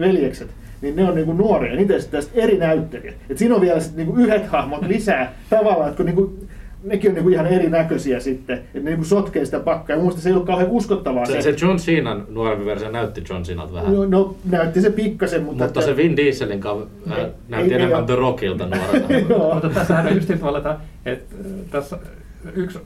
veljekset, 0.00 0.48
niin 0.80 0.96
ne 0.96 1.08
on 1.08 1.14
niin 1.14 1.26
kuin 1.26 1.38
nuoria, 1.38 1.76
niitä 1.76 2.00
sitten 2.00 2.22
eri 2.34 2.58
näyttelijät. 2.58 3.16
Et 3.30 3.38
siinä 3.38 3.54
on 3.54 3.60
vielä 3.60 3.80
niin 3.96 4.06
kuin 4.06 4.20
yhdet 4.20 4.46
hahmot 4.46 4.82
lisää 4.82 5.32
tavallaan, 5.50 5.88
että 5.88 5.96
kun 5.96 6.06
niin 6.06 6.16
kuin, 6.16 6.48
nekin 6.86 7.10
on 7.10 7.14
niin 7.14 7.22
kuin 7.22 7.34
ihan 7.34 7.46
erinäköisiä 7.46 8.20
sitten, 8.20 8.56
että 8.58 8.78
ne 8.78 8.84
niin 8.84 8.96
kuin 8.96 9.06
sotkee 9.06 9.44
sitä 9.44 9.60
pakkaa. 9.60 9.96
Ja 9.96 10.02
mun 10.02 10.12
se 10.12 10.28
ei 10.28 10.32
ollut 10.32 10.46
kauhean 10.46 10.70
uskottavaa 10.70 11.26
Se, 11.26 11.42
se 11.42 11.54
John 11.62 11.76
Cenan 11.76 12.24
nuorempi 12.28 12.64
versio 12.66 12.90
näytti 12.90 13.24
John 13.30 13.42
Cenalta 13.42 13.72
vähän. 13.72 13.94
No, 13.94 14.04
no 14.04 14.34
näytti 14.50 14.80
se 14.80 14.90
pikkasen, 14.90 15.42
mutta... 15.42 15.64
Mutta 15.64 15.82
se 15.82 15.96
Vin 15.96 16.16
Dieselin 16.16 16.62
kav- 16.62 17.10
äh, 17.12 17.18
Ei- 17.18 17.26
näytti 17.48 17.70
ei- 17.74 17.80
enemmän 17.80 18.00
ei- 18.00 18.06
The 18.06 18.14
Rockilta 18.16 18.66
nuorena. 18.66 19.18
Joo. 19.30 19.54
Mutta 19.54 19.68
tässähän 19.68 20.06
on 20.06 20.14
just 20.14 20.26
sillä 20.26 20.40
tavalla, 20.40 20.58
että, 20.58 20.76
että 21.06 21.34
tässä 21.70 21.98
yksi, 22.54 22.78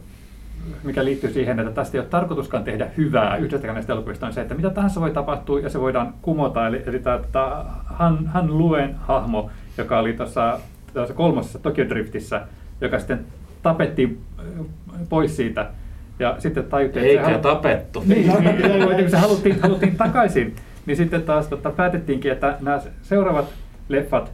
mikä 0.84 1.04
liittyy 1.04 1.32
siihen, 1.32 1.58
että 1.60 1.72
tästä 1.72 1.96
ei 1.96 2.00
ole 2.00 2.08
tarkoituskaan 2.08 2.64
tehdä 2.64 2.86
hyvää 2.96 3.36
yhdestäkään 3.36 3.74
näistä 3.74 3.92
elokuvista, 3.92 4.26
on 4.26 4.32
se, 4.32 4.40
että 4.40 4.54
mitä 4.54 4.70
tahansa 4.70 5.00
voi 5.00 5.10
tapahtua 5.10 5.60
ja 5.60 5.68
se 5.70 5.80
voidaan 5.80 6.14
kumota. 6.22 6.66
Eli, 6.66 6.82
eli 6.86 6.98
tämä, 6.98 7.20
tämä 7.32 7.64
Han, 7.84 8.26
Han 8.26 8.58
Luen 8.58 8.94
hahmo, 8.94 9.50
joka 9.78 9.98
oli 9.98 10.12
tuossa, 10.12 10.60
tuossa 10.94 11.14
kolmosessa 11.14 11.58
Tokyo 11.58 11.88
Driftissä, 11.88 12.40
joka 12.80 12.98
sitten 12.98 13.26
tapettiin 13.62 14.20
äh, 14.38 14.44
pois 15.08 15.36
siitä. 15.36 15.70
Ja 16.18 16.34
sitten 16.38 16.64
tajuttiin, 16.64 17.04
Eikä 17.04 17.24
halu- 17.24 17.38
tapettu. 17.38 18.02
niin, 18.06 18.28
niin, 18.28 18.96
niin, 18.96 19.10
se 19.10 19.16
haluttiin, 19.16 19.60
haluttiin 19.62 19.96
takaisin. 19.96 20.54
Niin 20.86 20.96
sitten 20.96 21.22
taas 21.22 21.48
tota, 21.48 21.70
päätettiinkin, 21.70 22.32
että 22.32 22.56
nämä 22.60 22.80
seuraavat 23.02 23.46
leffat 23.88 24.32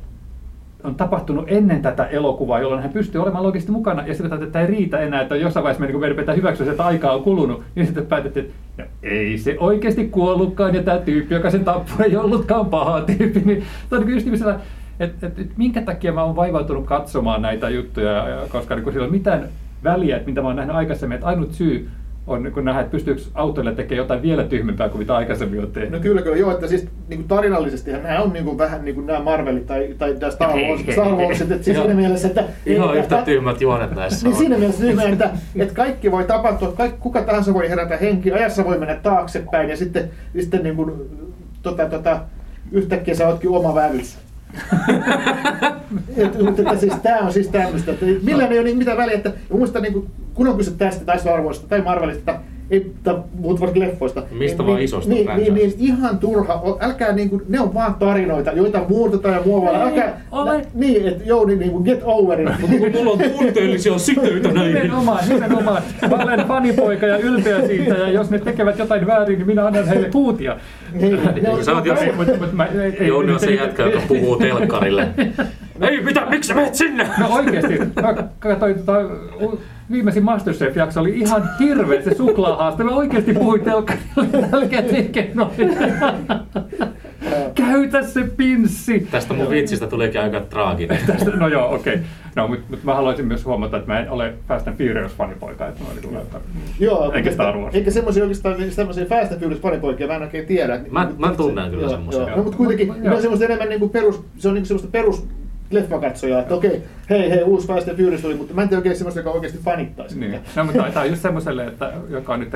on 0.84 0.94
tapahtunut 0.94 1.44
ennen 1.48 1.82
tätä 1.82 2.04
elokuvaa, 2.04 2.60
jolloin 2.60 2.82
hän 2.82 2.92
pystyy 2.92 3.22
olemaan 3.22 3.44
logisesti 3.44 3.72
mukana, 3.72 4.06
ja 4.06 4.14
sitten 4.14 4.32
että 4.32 4.46
tämä 4.46 4.64
ei 4.64 4.70
riitä 4.70 4.98
enää, 4.98 5.22
että 5.22 5.36
jossain 5.36 5.64
vaiheessa 5.64 5.80
me, 5.80 5.86
niin 5.86 6.00
meidän 6.00 6.16
pitää 6.16 6.34
hyväksyä, 6.34 6.70
että 6.70 6.84
aikaa 6.86 7.12
on 7.12 7.22
kulunut, 7.22 7.62
niin 7.74 7.86
sitten 7.86 8.06
päätettiin, 8.06 8.46
että 8.46 8.82
no, 8.82 8.88
ei 9.02 9.38
se 9.38 9.56
oikeasti 9.60 10.08
kuollutkaan, 10.08 10.74
ja 10.74 10.82
tämä 10.82 10.98
tyyppi, 10.98 11.34
joka 11.34 11.50
sen 11.50 11.64
tappoi, 11.64 12.06
ei 12.06 12.16
ollutkaan 12.16 12.66
paha 12.66 13.00
tyyppi, 13.00 13.42
niin 13.44 13.64
se 13.90 13.96
on 13.96 14.06
niin 14.06 14.26
just 14.26 14.38
sillä, 14.38 14.60
että, 15.00 15.26
että, 15.26 15.40
että 15.42 15.54
minkä 15.56 15.82
takia 15.82 16.12
mä 16.12 16.24
oon 16.24 16.36
vaivautunut 16.36 16.86
katsomaan 16.86 17.42
näitä 17.42 17.68
juttuja, 17.68 18.10
ja- 18.28 18.46
koska 18.48 18.74
niin 18.74 18.84
sillä 18.84 18.98
ei 19.04 19.08
ole 19.08 19.10
mitään 19.10 19.48
väliä, 19.84 20.16
että 20.16 20.28
mitä 20.28 20.40
mä 20.40 20.46
oon 20.46 20.56
nähnyt 20.56 20.76
aikaisemmin, 20.76 21.14
että 21.14 21.26
ainut 21.26 21.52
syy 21.52 21.88
on 22.26 22.52
kun 22.54 22.64
nähdä, 22.64 22.80
että 22.80 22.90
pystyykö 22.90 23.22
autoille 23.34 23.74
tekemään 23.74 23.98
jotain 23.98 24.22
vielä 24.22 24.44
tyhmempää 24.44 24.88
kuin 24.88 24.98
mitä 24.98 25.16
aikaisemmin 25.16 25.60
on 25.60 25.70
tehnyt. 25.70 25.90
No 25.92 25.98
kyllä, 26.00 26.22
kyllä. 26.22 26.36
Joo, 26.36 26.50
että 26.50 26.66
siis 26.66 26.82
niin 27.08 27.18
kuin 27.18 27.28
tarinallisesti 27.28 27.92
nämä 27.92 28.22
on 28.22 28.32
niin 28.32 28.44
kuin 28.44 28.58
vähän 28.58 28.84
niin 28.84 28.94
kuin 28.94 29.06
nämä 29.06 29.20
Marvelit 29.20 29.66
tai, 29.66 29.94
tai 29.98 30.14
tämä 30.14 30.32
Star 30.32 30.50
Wars, 30.50 30.80
Star. 30.92 31.08
Warsit, 31.08 31.50
että 31.50 31.64
siis 31.64 31.76
siinä 31.78 31.94
mielessä, 31.94 32.28
että... 32.28 32.44
Ihan 32.66 32.88
että- 32.88 32.98
yhtä 33.00 33.22
tyhmät 33.22 33.60
juonet 33.60 33.94
näissä 33.94 34.28
Niin 34.28 34.36
siinä 34.36 34.58
mielessä 34.58 34.84
tyhmä, 34.84 35.02
että, 35.02 35.30
että 35.56 35.74
kaikki 35.74 36.12
voi 36.12 36.24
tapahtua, 36.24 36.72
kaikki, 36.72 36.98
kuka 37.00 37.22
tahansa 37.22 37.54
voi 37.54 37.68
herätä 37.68 37.96
henki, 37.96 38.32
ajassa 38.32 38.64
voi 38.64 38.78
mennä 38.78 38.94
taaksepäin 38.94 39.70
ja 39.70 39.76
sitten, 39.76 40.10
sitten 40.38 40.62
niin 40.62 40.76
kuin, 40.76 40.92
tota, 41.62 41.86
tota, 41.86 42.20
yhtäkkiä 42.72 43.14
sä 43.14 43.28
ootkin 43.28 43.50
oma 43.50 43.74
vävyssä. 43.74 44.18
Et, 46.16 46.42
mutta 46.42 46.62
että 46.62 46.76
siis 46.76 46.94
tämä 47.02 47.18
on 47.18 47.32
siis 47.32 47.48
tämmöistä, 47.48 47.92
että 47.92 48.06
millään 48.22 48.52
ei 48.52 48.58
ole 48.58 48.64
niin 48.64 48.78
mitään 48.78 48.98
väliä, 48.98 49.16
että 49.16 49.32
muista 49.50 49.80
niin 49.80 49.92
kuin, 49.92 50.06
kun 50.34 50.48
on 50.48 50.56
kyse 50.56 50.70
tästä 50.70 51.04
tai 51.04 51.18
Star 51.18 51.42
Warsista 51.42 51.68
tai 51.68 51.80
Marvelista, 51.82 52.40
ei, 52.70 52.92
puhut 53.42 53.60
varsinkin 53.60 53.88
leffoista. 53.88 54.22
Mistä 54.30 54.62
niin, 54.62 54.66
vaan 54.66 54.82
isosta 54.82 55.10
niin, 55.14 55.30
niin, 55.36 55.54
niin, 55.54 55.74
ihan 55.78 56.18
turha, 56.18 56.62
älkää 56.80 57.12
niin 57.12 57.30
kuin, 57.30 57.42
ne 57.48 57.60
on 57.60 57.74
vaan 57.74 57.94
tarinoita, 57.94 58.52
joita 58.52 58.84
muutetaan 58.88 59.34
ja 59.34 59.42
muovaillaan. 59.44 59.92
Ei, 59.92 60.00
Älkää, 60.00 60.20
ole. 60.32 60.58
nä, 60.58 60.64
niin, 60.74 61.08
että 61.08 61.24
joo, 61.24 61.44
niin, 61.44 61.58
niin 61.58 61.70
kuin 61.70 61.84
get 61.84 62.00
over 62.04 62.40
it. 62.40 62.48
Mulla 62.94 63.10
on 63.10 63.18
tunteellisia 63.38 63.98
siteitä 63.98 64.48
Nimenomaan, 64.48 65.28
nimenomaan. 65.28 65.82
Mä 66.10 66.16
olen 66.16 66.46
fanipoika 66.48 67.06
ja 67.06 67.16
ylpeä 67.18 67.66
siitä, 67.66 67.94
ja 67.94 68.10
jos 68.10 68.30
ne 68.30 68.38
tekevät 68.38 68.78
jotain 68.78 69.06
väärin, 69.06 69.38
niin 69.38 69.46
minä 69.46 69.66
annan 69.66 69.88
heille 69.88 70.10
huutia. 70.14 70.56
Niin, 70.92 71.20
ne 71.42 71.50
on- 71.50 71.64
Sä 71.64 71.72
oot 71.72 71.86
jo- 71.86 71.94
Ei, 71.96 72.12
mut- 72.12 72.38
mut 72.40 72.52
mä- 72.52 72.64
ei- 72.66 72.96
ei- 73.00 73.08
Jouni 73.08 73.32
on 73.32 73.40
se 73.40 73.50
jätkä, 73.54 73.82
joka 73.86 74.00
puhuu 74.08 74.36
telkkarille. 74.40 75.08
Ei, 75.80 76.00
mitä, 76.00 76.26
miksi 76.30 76.48
sä 76.48 76.54
menet 76.54 76.74
sinne? 76.74 77.06
No 77.18 77.26
oikeesti, 77.28 77.78
mä 78.02 78.14
katsoin 78.38 78.74
tota, 78.74 78.92
viimeisin 79.90 80.24
Masterchef-jakso 80.24 81.00
oli 81.00 81.18
ihan 81.18 81.42
hirveä 81.60 82.02
se 82.02 82.14
suklaahaaste. 82.14 82.84
Mä 82.84 82.90
oikeesti 82.90 83.32
puhuin 83.34 83.60
telkkarille 83.60 84.68
jälkeen 84.70 85.30
noin. 85.34 85.50
Käytä 87.76 88.02
se 88.02 88.24
pinssi! 88.36 89.08
Tästä 89.10 89.34
mun 89.34 89.50
vitsistä 89.50 89.86
tulikin 89.86 90.20
aika 90.20 90.40
traaginen. 90.40 90.98
Tästä, 91.06 91.30
no 91.30 91.48
joo, 91.48 91.74
okei. 91.74 91.94
Okay. 91.94 92.06
No, 92.34 92.48
mutta 92.48 92.64
mut 92.70 92.84
mä 92.84 92.94
haluaisin 92.94 93.26
myös 93.26 93.44
huomata, 93.44 93.76
että 93.76 93.92
mä 93.92 94.00
en 94.00 94.10
ole 94.10 94.34
Fast 94.48 94.68
and 94.68 94.76
Furious-fanipoika. 94.76 95.68
Että 95.68 95.82
mä 95.82 95.90
olin 95.92 96.02
kyllä, 96.02 96.20
että... 96.20 96.40
Joo, 96.80 97.04
Eikä 97.12 97.30
mutta- 97.30 97.32
Star 97.32 97.56
Wars. 97.58 97.74
Eikä 97.74 97.90
semmoisia 97.90 98.22
oikeastaan 98.22 98.70
semmoisia 98.70 99.04
Fast 99.06 99.32
and 99.32 99.40
Furious 99.40 99.60
fanipoikia, 99.62 100.06
mä 100.06 100.16
en 100.16 100.22
oikein 100.22 100.46
tiedä. 100.46 100.80
Mä- 100.90 101.12
mä 101.18 101.34
tunnen 101.34 101.70
kyllä 101.70 101.86
joo. 102.12 102.30
No, 102.36 102.42
mutta 102.42 102.56
kuitenkin, 102.56 102.94
ne 102.98 103.14
on 103.14 103.20
semmoista 103.20 103.44
enemmän 103.44 103.68
niinku 103.68 103.88
perus, 103.88 104.24
se 104.38 104.48
on 104.48 104.54
niinku 104.54 104.66
semmoista 104.66 104.90
perus 104.92 105.28
leffakatsojaa, 105.70 106.40
että 106.40 106.54
okei, 106.54 106.82
hei 107.10 107.30
hei, 107.30 107.42
uusi 107.42 107.66
Fast 107.66 107.88
and 107.88 107.96
Furious 107.96 108.20
tuli, 108.22 108.34
mutta 108.34 108.54
mä 108.54 108.62
en 108.62 108.68
tiedä 108.68 108.78
oikein 108.78 108.96
semmoista, 108.96 109.20
joka 109.20 109.30
oikeasti 109.30 109.58
fanittaisi. 109.58 110.20
Niin. 110.20 110.40
No, 110.56 110.64
mutta 110.64 110.82
tämä 110.82 111.00
on 111.00 111.10
just 111.10 111.22
semmoiselle, 111.22 111.66
että, 111.66 111.92
joka 112.08 112.34
on 112.34 112.40
nyt 112.40 112.52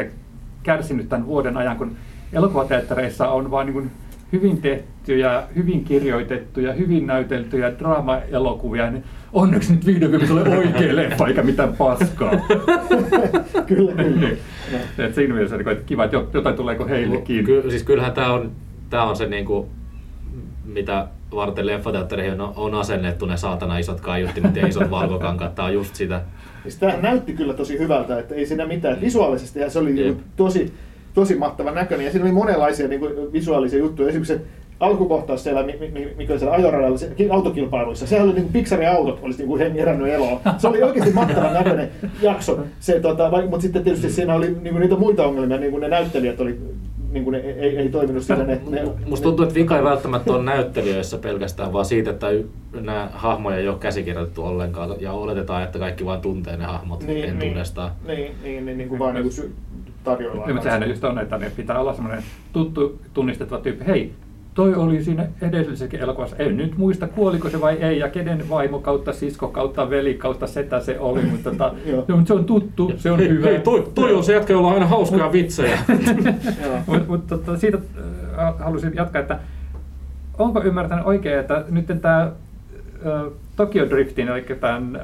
kärsinyt 0.63 1.09
tämän 1.09 1.27
vuoden 1.27 1.57
ajan, 1.57 1.77
kun 1.77 1.97
elokuvateattereissa 2.33 3.29
on 3.29 3.51
vaan 3.51 3.67
niin 3.67 3.75
kuin 3.75 3.91
hyvin 4.33 4.63
tehtyjä, 4.63 5.43
hyvin 5.57 5.85
kirjoitettuja, 5.85 6.73
hyvin 6.73 7.07
näyteltyjä 7.07 7.73
draama-elokuvia, 7.79 8.91
niin 8.91 9.05
onneksi 9.33 9.73
nyt 9.73 9.87
vihdoin 9.87 10.29
tulee 10.29 10.59
oikea 10.59 10.97
leffa, 10.97 11.27
eikä 11.27 11.43
mitään 11.43 11.77
paskaa. 11.77 12.31
kyllä, 13.67 13.93
kyllä. 13.93 14.21
Niin. 14.21 14.39
Et 14.99 15.15
siinä 15.15 15.35
mielessä 15.35 15.57
että 15.57 15.75
kiva, 15.87 16.05
että 16.05 16.17
jotain 16.35 16.57
tuleeko 16.57 16.87
heillekin. 16.87 17.45
Ky- 17.45 17.71
siis 17.71 17.83
kyllähän 17.83 18.13
tää 18.13 18.33
on, 18.33 18.51
tää 18.91 19.05
on 19.05 19.17
se 19.17 19.27
niinku, 19.27 19.69
mitä 20.65 21.07
varten 21.35 21.67
leffateattereihin 21.67 22.41
on, 22.41 22.53
on 22.57 22.75
asennettu 22.75 23.27
ne 23.27 23.37
saatana 23.37 23.79
isot 23.79 24.01
kaiuttimet 24.01 24.57
ja 24.57 24.67
isot 24.67 24.91
valkokankat. 24.91 25.55
Tää 25.55 25.65
on 25.65 25.75
just 25.75 25.95
sitä. 25.95 26.23
Siis 26.63 26.77
tämähän 26.77 27.03
näytti 27.03 27.33
kyllä 27.33 27.55
tosi 27.55 27.79
hyvältä, 27.79 28.19
että 28.19 28.35
ei 28.35 28.47
siinä 28.47 28.67
mitään. 28.67 29.01
Visuaalisesti 29.01 29.61
se 29.69 29.79
oli 29.79 30.07
Jep. 30.07 30.19
tosi, 30.37 30.75
tosi 31.15 31.35
mahtavan 31.35 31.75
näköinen 31.75 32.05
ja 32.05 32.13
siinä 32.13 32.25
oli 32.25 32.33
monenlaisia 32.33 32.89
niinku 32.89 33.09
visuaalisia 33.33 33.79
juttuja. 33.79 34.09
Esimerkiksi 34.09 34.35
se 34.35 34.41
alkukohtaus 34.81 35.45
siellä, 35.45 35.63
mi- 35.63 35.91
mi- 35.93 36.09
mikä 36.17 36.33
oli 36.33 36.39
siellä 36.39 36.55
ajoradalla, 36.57 36.99
autokilpailuissa, 37.31 38.07
sehän 38.07 38.25
oli 38.25 38.33
niin 38.35 38.43
kuin 38.43 38.53
Pixarin 38.53 38.89
autot, 38.89 39.19
olisi 39.23 39.39
niin 39.39 39.49
kuin 39.49 39.75
herännyt 39.75 40.09
eloon. 40.09 40.41
Se 40.59 40.69
oli 40.69 40.83
oikeasti 40.83 41.13
mahtavan 41.13 41.55
näköinen 41.55 41.91
jakso, 42.23 42.59
se, 42.81 43.01
tota, 43.01 43.31
mutta 43.43 43.61
sitten 43.61 43.85
tietysti 43.85 44.11
siinä 44.11 44.35
oli 44.35 44.47
niin 44.47 44.73
kuin 44.75 44.81
niitä 44.81 44.97
muita 44.97 45.27
ongelmia, 45.27 45.59
niin 45.59 45.71
kuin 45.71 45.81
ne 45.81 45.89
näyttelijät 45.89 46.41
oli, 46.41 46.61
niin 47.13 47.25
kuin 47.25 47.33
ne 47.33 47.39
ei, 47.39 47.77
ei 47.79 47.89
toiminut 47.89 48.23
siinä. 48.23 48.45
Ne, 48.45 48.61
ne, 48.71 48.83
Musta 49.07 49.25
tuntuu, 49.25 49.43
että 49.43 49.55
vika 49.55 49.77
ei 49.77 49.85
välttämättä 49.85 50.33
ole 50.33 50.43
näyttelijöissä 50.43 51.19
pelkästään, 51.19 51.73
vaan 51.73 51.85
siitä, 51.85 52.11
että 52.11 52.27
nämä 52.81 53.09
hahmoja 53.13 53.57
ei 53.57 53.69
ole 53.69 53.79
käsikirjoitettu 53.79 54.45
ollenkaan 54.45 54.95
ja 55.01 55.13
oletetaan, 55.13 55.63
että 55.63 55.79
kaikki 55.79 56.05
vain 56.05 56.21
tuntee 56.21 56.57
ne 56.57 56.65
hahmot 56.65 57.07
niin, 57.07 57.25
entuudestaan. 57.25 57.91
Niin, 58.07 58.33
niin, 58.43 58.67
niin, 58.67 58.79
niin 58.79 58.89
kuin 58.89 58.99
vaan 58.99 59.15
niin 59.15 59.23
kuin 59.25 59.53
tarjoillaan. 60.05 60.49
Mutta 60.53 60.63
sehän 60.65 60.89
just 60.89 61.05
on, 61.05 61.19
että 61.19 61.39
ne 61.39 61.51
pitää 61.57 61.79
olla 61.79 61.93
semmoinen 61.95 62.23
tuttu 62.53 63.01
tunnistettava 63.15 63.61
tyyppi. 63.61 63.87
Hei, 63.87 64.13
toi 64.55 64.75
oli 64.75 65.05
siinä 65.05 65.27
edellisessäkin 65.43 66.01
elokuvassa. 66.01 66.37
En 66.37 66.57
nyt 66.57 66.77
muista, 66.79 67.09
kuoliko 67.09 67.51
se 67.51 67.61
vai 67.61 67.75
ei, 67.77 67.99
ja 67.99 68.09
kenen 68.09 68.49
vaimo 68.51 68.79
kautta 68.79 69.13
sisko 69.13 69.49
kautta 69.49 69.91
veli 69.91 70.15
kautta 70.15 70.47
setä 70.47 70.81
se 70.81 70.99
oli, 70.99 71.23
mutta 71.23 71.51
tota, 71.51 71.73
Joo. 71.87 72.05
se 72.07 72.13
on- 72.13 72.27
se 72.27 72.35
on 72.35 72.45
tuttu, 72.45 72.93
se 72.97 73.11
on 73.11 73.19
hei, 73.19 73.29
hyvä. 73.29 73.47
Hei, 73.47 73.61
toi, 73.61 73.87
toi 73.95 74.15
on 74.15 74.25
se 74.25 74.33
jätkä, 74.33 74.53
jolla 74.53 74.69
on 74.69 74.75
aina 74.75 74.87
hauskoja 74.87 75.33
vitsejä. 75.33 75.79
Joo. 76.67 76.79
Mutta 76.87 77.05
mut, 77.09 77.27
tota, 77.27 77.57
siitä 77.57 77.79
äh, 78.39 78.59
halusin 78.59 78.93
jatkaa, 78.95 79.21
että 79.21 79.39
onko 80.39 80.63
ymmärtänyt 80.63 81.07
oikein, 81.07 81.39
että 81.39 81.65
nyt 81.69 81.87
tämä 82.03 82.23
äh, 82.23 82.33
Tokyo 83.57 83.91
Driftin, 83.91 84.29
eli 84.29 84.43
tämän 84.61 85.03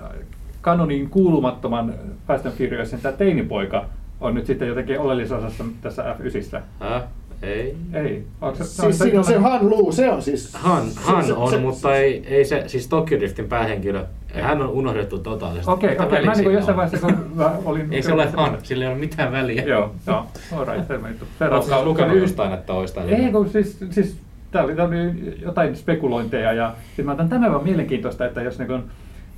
kanoniin 0.60 1.10
kuulumattoman 1.10 1.94
Fast 2.26 2.46
and 2.46 2.54
Furiousin 2.54 3.00
tämä 3.00 3.12
teinipoika 3.16 3.84
on 4.20 4.34
nyt 4.34 4.46
sitten 4.46 4.68
jotenkin 4.68 5.00
oleellisessa 5.00 5.36
osassa 5.36 5.64
tässä 5.82 6.16
F9. 6.18 6.60
Häh? 6.80 7.02
Ei. 7.42 7.76
Ei. 7.92 8.24
Onko 8.40 8.56
se, 8.56 8.64
Siis 8.64 8.98
siinä 8.98 9.18
on 9.18 9.24
se 9.24 9.38
Han 9.38 9.70
Lu, 9.70 9.92
se 9.92 10.10
on 10.10 10.22
siis... 10.22 10.54
Han, 10.54 10.90
se- 10.90 11.00
Han 11.00 11.24
se- 11.24 11.32
on, 11.32 11.50
se- 11.50 11.58
mutta 11.58 11.96
ei, 11.96 12.24
ei 12.26 12.44
se, 12.44 12.64
siis 12.66 12.88
Tokyo 12.88 13.18
Driftin 13.18 13.48
päähenkilö, 13.48 14.04
hän 14.34 14.62
on 14.62 14.68
unohdettu 14.68 15.18
totaalisesti. 15.18 15.70
Okei, 15.70 15.90
Mitä 15.90 16.02
okei. 16.04 16.12
väliä 16.16 16.26
Mä 16.26 16.32
niin 16.32 16.44
sillä 16.44 16.52
jossain 16.52 16.76
vaiheessa, 16.76 17.06
kun 17.06 17.30
mä 17.34 17.52
olin... 17.64 17.92
Ei 17.92 18.02
se 18.02 18.12
ole 18.12 18.28
Han, 18.36 18.58
sillä 18.62 18.84
ei 18.84 18.90
ole 18.90 18.98
mitään 18.98 19.32
väliä. 19.32 19.64
Joo, 19.64 19.94
joo. 20.06 20.26
Alright, 20.56 20.86
selvä 20.88 21.08
juttu. 21.08 21.24
Oletko 21.50 21.84
lukenut 21.84 22.18
jostain, 22.18 22.52
että 22.52 22.72
olisi? 22.72 23.00
Ei, 23.00 23.32
kun 23.32 23.48
siis, 23.48 23.78
siis 23.90 24.16
tää 24.50 24.64
oli, 24.64 24.74
tää 24.74 24.86
oli 24.86 25.34
jotain 25.42 25.76
spekulointeja 25.76 26.52
ja 26.52 26.74
siis 26.96 27.06
mä 27.06 27.12
otan 27.12 27.28
tämän 27.28 27.52
vaan 27.52 27.64
mielenkiintoista, 27.64 28.26
että 28.26 28.42
jos 28.42 28.58
niin 28.58 28.82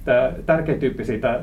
tämä 0.04 0.32
tärkeä 0.46 0.74
tyyppi 0.74 1.04
siitä 1.04 1.40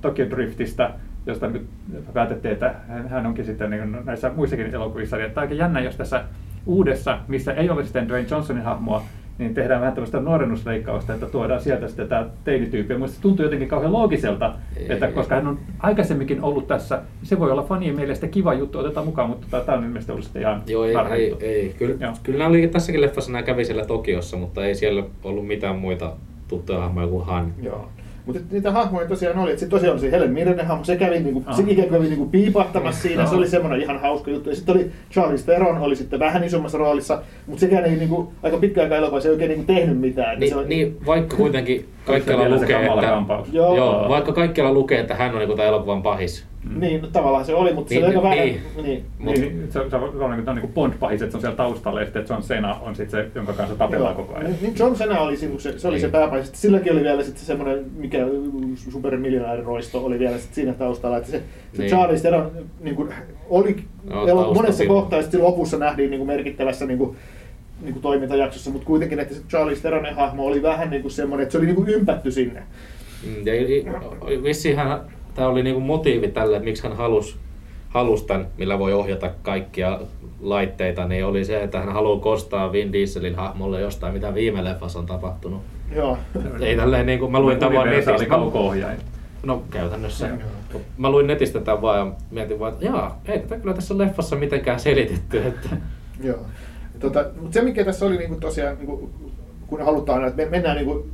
Tokyo 0.00 0.30
Driftistä, 0.30 0.90
josta 1.26 1.46
nyt 1.48 1.66
päätettiin, 2.12 2.52
että 2.52 2.74
hän- 3.08 3.26
onkin 3.26 3.44
sitten 3.44 3.70
niin 3.70 3.96
näissä 4.04 4.30
muissakin 4.36 4.74
elokuvissa, 4.74 5.16
niin 5.16 5.26
että 5.26 5.40
aika 5.40 5.54
jännä, 5.54 5.80
jos 5.80 5.96
tässä 5.96 6.24
uudessa, 6.66 7.18
missä 7.28 7.52
ei 7.52 7.70
ole 7.70 7.84
sitten 7.84 8.08
Dwayne 8.08 8.28
Johnsonin 8.30 8.62
hahmoa, 8.62 9.02
niin 9.38 9.54
tehdään 9.54 9.80
vähän 9.80 9.94
tämmöistä 9.94 10.20
nuorennusleikkausta, 10.20 11.14
että 11.14 11.26
tuodaan 11.26 11.60
sieltä 11.60 11.88
sitten 11.88 12.08
tämä 12.08 12.26
teinityyppi. 12.44 12.94
Ja 12.94 13.06
se 13.06 13.20
tuntuu 13.20 13.44
jotenkin 13.44 13.68
kauhean 13.68 13.92
loogiselta, 13.92 14.54
Ei. 14.76 14.86
että 14.92 15.08
koska 15.12 15.34
hän 15.34 15.46
on 15.46 15.58
aikaisemminkin 15.78 16.42
ollut 16.42 16.66
tässä, 16.66 16.96
niin 16.96 17.26
se 17.28 17.38
voi 17.38 17.50
olla 17.52 17.62
fanien 17.62 17.96
mielestä 17.96 18.28
kiva 18.28 18.54
juttu, 18.54 18.78
otetaan 18.78 19.06
mukaan, 19.06 19.28
mutta 19.28 19.60
tämä 19.60 19.78
on 19.78 19.84
ilmeisesti 19.84 20.12
ollut 20.12 20.24
sitten 20.24 20.42
ihan 20.42 20.62
Joo, 20.66 20.84
ei, 20.84 20.94
ei, 21.12 21.36
ei. 21.40 21.74
Kyllä, 21.78 21.94
Joo. 22.00 22.12
kyllä 22.22 22.38
nämä 22.38 22.50
oli, 22.50 22.68
tässäkin 22.68 23.00
leffassa 23.00 23.32
nämä 23.32 23.42
kävi 23.42 23.64
siellä 23.64 23.84
Tokiossa, 23.84 24.36
mutta 24.36 24.64
ei 24.66 24.74
siellä 24.74 25.02
ollut 25.24 25.46
mitään 25.46 25.76
muita 25.76 26.12
tuttuja 26.48 26.78
hahmoja 26.80 27.06
kuin 27.06 27.26
Han. 27.26 27.52
Joo. 27.62 27.88
Mutta 28.26 28.40
niitä 28.50 28.72
hahmoja 28.72 29.08
tosiaan 29.08 29.38
oli, 29.38 29.50
että 29.50 29.60
se 29.60 29.68
tosiaan 29.68 29.92
oli 29.92 30.00
se 30.00 30.10
Helen 30.10 30.30
Mirren 30.30 30.66
hahmo, 30.66 30.84
se 30.84 30.96
kävi 30.96 31.20
niinku, 31.20 31.44
se 31.56 31.62
ikään 31.62 31.88
kuin 31.88 31.90
kävi 31.90 32.08
niinku 32.08 32.26
piipahtamassa 32.26 33.02
siinä, 33.02 33.22
Joo. 33.22 33.30
se 33.30 33.36
oli 33.36 33.48
semmoinen 33.48 33.80
ihan 33.80 34.00
hauska 34.00 34.30
juttu. 34.30 34.50
Ja 34.50 34.56
sitten 34.56 34.74
oli 34.74 34.90
Charles 35.10 35.44
Theron, 35.44 35.78
oli 35.78 35.96
sitten 35.96 36.20
vähän 36.20 36.44
isommassa 36.44 36.78
roolissa, 36.78 37.22
mutta 37.46 37.60
sekään 37.60 37.84
ei 37.84 37.96
niinku, 37.96 38.32
aika 38.42 38.56
pitkä 38.56 38.82
aika 38.82 38.96
elokuvassa 38.96 39.28
ei 39.28 39.32
oikein 39.32 39.48
niinku 39.48 39.64
tehnyt 39.66 40.00
mitään. 40.00 40.40
Niin, 40.40 40.50
se 40.50 40.56
oli, 40.56 40.68
niin, 40.68 40.96
vaikka 41.06 41.36
kuitenkin 41.36 41.80
se 41.80 41.86
kaikkialla 42.06 42.58
se 42.58 42.62
lukee, 42.62 42.86
että? 42.86 43.22
Joo. 43.52 43.76
joo, 43.76 44.08
vaikka 44.08 44.32
kaikkialla 44.32 44.72
lukee, 44.72 45.00
että 45.00 45.14
hän 45.14 45.32
on 45.32 45.38
niin 45.38 45.48
tämän 45.48 45.66
elokuvan 45.66 46.02
pahis. 46.02 46.46
Niin, 46.74 47.02
no, 47.02 47.08
tavallaan 47.12 47.44
se 47.44 47.54
oli, 47.54 47.72
mutta 47.72 47.94
Niin, 47.94 48.02
se 48.02 48.06
oli 48.06 48.16
aika 48.16 48.28
niin, 48.44 48.54
vähän. 48.74 48.84
niin. 48.84 48.84
Niin. 48.86 49.04
Niin, 49.18 49.40
niin, 49.40 49.66
se, 49.66 49.72
se, 49.72 49.78
on, 49.78 49.90
se 49.90 49.96
on 49.96 50.30
niin, 50.30 50.44
niin 50.46 50.70
kuin 50.70 50.72
Bond-pahis, 50.74 51.12
että 51.22 51.30
se 51.30 51.36
on 51.36 51.40
siellä 51.40 51.56
taustalla, 51.56 52.00
ja 52.00 52.06
sitten 52.06 52.24
John 52.30 52.42
Cena 52.42 52.74
on 52.74 52.96
sitten 52.96 53.24
se, 53.24 53.30
jonka 53.34 53.52
kanssa 53.52 53.76
tapellaan 53.76 54.14
koko 54.16 54.34
ajan. 54.34 54.54
Niin 54.62 54.74
John 54.78 54.94
Cena 54.94 55.20
oli, 55.20 55.36
siinä, 55.36 55.58
se, 55.58 55.78
se, 55.78 55.88
oli 55.88 56.00
se 56.00 56.06
Niin. 56.06 56.12
pääpaino. 56.12 56.44
Sitten 56.44 56.60
silläkin 56.60 56.92
oli 56.92 57.02
vielä 57.02 57.22
sit 57.22 57.36
se 57.38 57.44
semmoinen, 57.44 57.84
mikä 57.96 58.18
supermiljonääriroisto 58.90 60.04
oli 60.04 60.18
vielä 60.18 60.38
sit 60.38 60.54
siinä 60.54 60.72
taustalla. 60.72 61.16
Että 61.16 61.30
se, 61.30 61.42
se 61.72 61.82
Niin. 61.82 61.90
Charlize 61.90 62.22
Theron 62.22 62.50
niin 62.80 62.96
kuin, 62.96 63.08
oli 63.50 63.76
Joo, 64.10 64.26
elo- 64.28 64.54
monessa 64.54 64.86
kohtaa, 64.86 65.18
ja 65.18 65.22
sitten 65.22 65.42
lopussa 65.42 65.78
nähtiin 65.78 66.10
niin 66.10 66.18
kuin 66.20 66.26
merkittävässä 66.28 66.86
niin 66.86 66.98
kuin, 66.98 67.16
niin 67.82 67.92
kuin 67.92 68.02
toimintajaksossa, 68.02 68.70
mutta 68.70 68.86
kuitenkin, 68.86 69.18
että 69.20 69.34
se 69.34 69.40
Charlize 69.48 69.80
Theronin 69.80 70.14
hahmo 70.14 70.46
oli 70.46 70.62
vähän 70.62 70.90
niin 70.90 71.02
kuin 71.02 71.12
semmoinen, 71.12 71.42
että 71.42 71.52
se 71.52 71.58
oli 71.58 71.66
niin 71.66 71.76
kuin 71.76 71.88
ympätty 71.88 72.30
sinne. 72.30 72.62
Mm, 73.26 73.46
Ja 73.46 73.54
i- 73.54 73.86
i- 74.32 74.42
vissiin 74.42 74.76
hän, 74.76 75.00
tämä 75.36 75.48
oli 75.48 75.62
niinku 75.62 75.80
motiivi 75.80 76.28
tälle, 76.28 76.56
että 76.56 76.64
miksi 76.64 76.82
hän 76.82 76.96
halusi 76.96 77.36
halus 77.88 78.22
tämän, 78.22 78.46
millä 78.58 78.78
voi 78.78 78.92
ohjata 78.92 79.30
kaikkia 79.42 80.00
laitteita, 80.40 81.08
niin 81.08 81.24
oli 81.24 81.44
se, 81.44 81.62
että 81.62 81.78
hän 81.78 81.92
haluaa 81.92 82.20
kostaa 82.20 82.72
Vin 82.72 82.92
Dieselin 82.92 83.34
hahmolle 83.34 83.80
jostain, 83.80 84.14
mitä 84.14 84.34
viime 84.34 84.64
leffassa 84.64 84.98
on 84.98 85.06
tapahtunut. 85.06 85.62
Joo. 85.94 86.18
Ei 86.60 86.76
tälleen 86.76 87.06
niin 87.06 87.18
kuin 87.18 87.32
mä 87.32 87.40
luin 87.40 87.58
tämän 87.58 87.86
netistä. 87.86 88.12
No 89.42 89.62
käytännössä. 89.70 90.26
Joo. 90.26 90.80
Mä 90.98 91.10
luin 91.10 91.26
netistä 91.26 91.60
tämän 91.60 91.82
vaan 91.82 91.98
ja 91.98 92.12
mietin 92.30 92.58
vaan, 92.58 92.72
että 92.72 92.84
jaa, 92.84 93.20
ei 93.26 93.38
tätä 93.38 93.58
kyllä 93.58 93.74
tässä 93.74 93.98
leffassa 93.98 94.36
mitenkään 94.36 94.80
selitetty. 94.80 95.46
Että... 95.46 95.68
Joo. 96.22 96.38
Tota, 97.00 97.24
mutta 97.40 97.54
se 97.54 97.62
mikä 97.62 97.84
tässä 97.84 98.06
oli 98.06 98.16
niinku 98.16 98.36
tosiaan, 98.40 98.76
niinku, 98.76 99.10
kun 99.66 99.84
halutaan, 99.84 100.24
että 100.24 100.42
me 100.42 100.50
mennään 100.50 100.76
niinku 100.76 101.06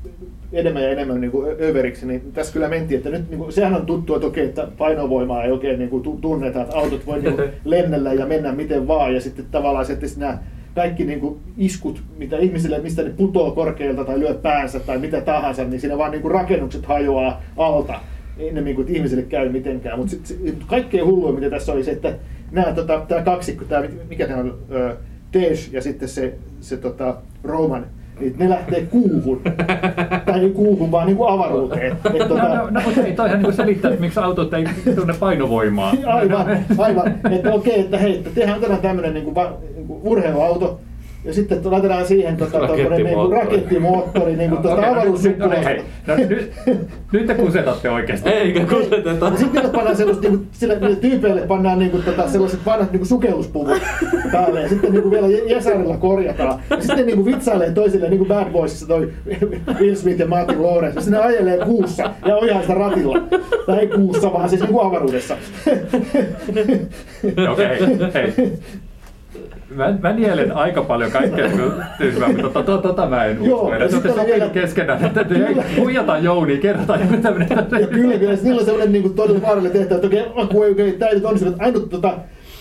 enemmän 0.52 0.82
ja 0.82 0.88
enemmän 0.88 1.20
niinku 1.20 1.44
ö- 1.44 1.56
överiksi, 1.60 2.06
niin 2.06 2.32
tässä 2.32 2.52
kyllä 2.52 2.68
mentiin, 2.68 2.98
että 2.98 3.10
nyt 3.10 3.30
niinku, 3.30 3.50
sehän 3.50 3.74
on 3.74 3.86
tuttua 3.86 4.20
toki, 4.20 4.40
että 4.40 4.68
painovoimaa 4.78 5.44
ei 5.44 5.52
oikein 5.52 5.78
niinku, 5.78 6.00
tu- 6.00 6.18
tunneta, 6.20 6.62
että 6.62 6.76
autot 6.76 7.06
voi 7.06 7.22
niinku, 7.22 7.42
lennellä 7.64 8.12
ja 8.12 8.26
mennä 8.26 8.52
miten 8.52 8.88
vaan, 8.88 9.14
ja 9.14 9.20
sitten 9.20 9.44
tavallaan 9.50 9.86
se, 9.86 9.92
että 9.92 10.06
sitten 10.06 10.20
nämä 10.28 10.38
kaikki 10.74 11.04
niinku 11.04 11.38
iskut, 11.58 12.02
mitä 12.18 12.38
ihmisille, 12.38 12.78
mistä 12.78 13.02
ne 13.02 13.10
putoo 13.10 13.50
korkealta 13.50 14.04
tai 14.04 14.20
lyö 14.20 14.34
päänsä 14.34 14.80
tai 14.80 14.98
mitä 14.98 15.20
tahansa, 15.20 15.64
niin 15.64 15.80
siinä 15.80 15.98
vaan 15.98 16.10
niinku 16.10 16.28
rakennukset 16.28 16.86
hajoaa 16.86 17.42
alta 17.56 18.00
enemmän 18.38 18.74
kuin 18.74 18.84
että 18.86 18.96
ihmisille 18.96 19.22
käy 19.22 19.48
mitenkään. 19.48 19.98
Mutta 19.98 20.16
kaikkein 20.66 21.06
hullua, 21.06 21.32
mitä 21.32 21.50
tässä 21.50 21.72
oli 21.72 21.84
se, 21.84 21.90
että 21.90 22.14
nämä, 22.50 22.72
tota, 22.72 23.04
tämä 23.08 23.22
kaksikko, 23.22 23.64
tämä, 23.64 23.84
mikä 24.08 24.26
tämä 24.26 24.40
on, 24.40 24.58
Tej 25.32 25.56
ja 25.72 25.82
sitten 25.82 26.08
se, 26.08 26.34
se 26.60 26.76
tota, 26.76 27.16
Roman, 27.44 27.86
niin 28.20 28.34
ne 28.38 28.48
lähtee 28.48 28.86
kuuhun. 28.86 29.40
tai 30.26 30.40
ei 30.40 30.50
kuuhun, 30.50 30.90
vaan 30.90 31.06
niin 31.06 31.16
kuin 31.16 31.32
avaruuteen. 31.32 31.92
Et, 32.14 32.18
No, 32.18 32.28
tota, 32.28 32.48
no, 32.48 32.70
no, 32.70 32.80
mutta 32.84 33.00
ei, 33.00 33.12
toihan 33.12 33.42
niin 33.42 33.52
selittää, 33.52 33.90
että 33.90 34.00
miksi 34.00 34.20
autot 34.20 34.54
ei 34.54 34.64
tunne 34.94 35.14
painovoimaa. 35.20 35.92
Aivan, 36.06 36.58
aivan. 36.78 37.14
Että 37.30 37.52
okei, 37.52 37.80
että 37.80 37.98
hei, 37.98 38.16
että 38.16 38.30
tehdään 38.30 38.60
tämmöinen 38.82 39.14
niin 39.14 39.24
kuin, 39.24 39.46
niin 39.74 39.86
kuin 39.86 40.00
urheiluauto, 40.02 40.80
ja 41.24 41.34
sitten 41.34 41.62
to- 41.62 41.70
laitetaan 41.70 42.06
siihen 42.06 42.36
tota, 42.36 42.58
tommonen, 42.66 43.04
niin 43.04 43.14
kuin 43.14 43.32
Rakettimoottori. 43.32 43.44
rakettimoottori 43.44 44.36
niin 44.36 44.50
kuin, 44.50 44.62
tuota, 44.62 44.80
no 44.80 45.04
nyt- 45.04 45.22
nyt- 45.22 45.38
no, 45.38 45.46
no, 46.06 46.14
nyt, 46.16 46.52
nyt 47.12 47.26
te 47.26 47.34
kusetatte 47.34 47.90
oikeasti. 47.90 48.28
Eikä 48.30 48.64
kuseteta. 48.64 49.26
Ja 49.26 49.36
sitten 49.36 49.70
pannaan 49.70 49.96
sellaiset, 49.96 50.22
niinku, 50.22 50.44
sille, 50.52 50.78
niille 50.80 50.96
tyypeille 50.96 51.40
pannaan 51.40 51.78
niinku, 51.78 51.98
tota, 51.98 52.28
sellaiset 52.28 52.60
vanhat 52.66 52.92
niinku, 52.92 53.04
sukelluspuvut 53.06 53.82
päälle 54.32 54.60
ja 54.62 54.68
sitten 54.68 54.92
niinku, 54.92 55.10
vielä 55.10 55.26
Jesarilla 55.28 55.96
korjataan. 55.96 56.60
Ja 56.70 56.80
sitten 56.80 57.06
niinku, 57.06 57.24
vitsailee 57.24 57.70
toisille, 57.70 58.08
niin 58.08 58.18
kuin 58.18 58.28
Bad 58.28 58.50
Boysissa 58.52 58.86
toi 58.86 59.12
Will 59.80 59.94
Smith 59.94 60.20
ja 60.20 60.26
Martin 60.26 60.62
Lawrence. 60.62 60.98
Ja 60.98 61.02
sitten 61.02 61.20
ne 61.20 61.26
ajelee 61.26 61.58
kuussa 61.58 62.10
ja 62.26 62.36
ojaa 62.36 62.60
sitä 62.60 62.74
ratilla. 62.74 63.22
Tai 63.66 63.78
ei 63.78 63.86
kuussa, 63.86 64.32
vaan 64.32 64.48
siis 64.48 64.60
niinku 64.60 64.80
avaruudessa. 64.80 65.36
Okei, 67.52 67.78
hei. 68.14 68.52
Mä, 69.74 69.94
mä 70.02 70.12
nielen 70.12 70.52
aika 70.52 70.82
paljon 70.82 71.10
kaikkea 71.10 71.48
tyhmää, 71.98 72.28
mutta 72.28 72.42
tota, 72.42 72.62
tota, 72.62 72.88
tota 72.88 73.06
mä 73.06 73.24
en 73.24 73.44
Joo, 73.44 73.56
usko. 73.60 73.70
ja 73.74 73.78
Ja 73.78 73.88
te 73.88 73.92
sitten 73.92 74.26
vielä- 74.26 74.48
keskenään, 74.48 75.04
että 75.04 75.24
te 75.24 75.34
ei 75.46 75.56
huijataan 75.80 76.24
Jouni, 76.24 76.58
kerrotaan 76.58 77.00
joku 77.00 77.16
tämmöinen. 77.22 77.48
Ja 77.80 77.86
kyllä, 77.86 78.18
kyllä. 78.18 78.34
Niillä 78.42 78.58
on 78.60 78.64
sellainen 78.64 78.92
niin 78.92 79.02
kuin, 79.02 79.14
todella 79.14 79.42
vaarallinen 79.42 79.72
tehtävä, 79.72 79.94
että 79.96 80.06
okei, 80.06 80.22
okay, 80.22 80.44
okei, 80.70 80.70
okay, 80.70 80.92
tämä 80.92 81.12
nyt 81.12 81.24
on 81.24 81.38
se, 81.38 81.46
että 81.46 81.64
ainut, 81.64 81.90
tota, 81.90 82.14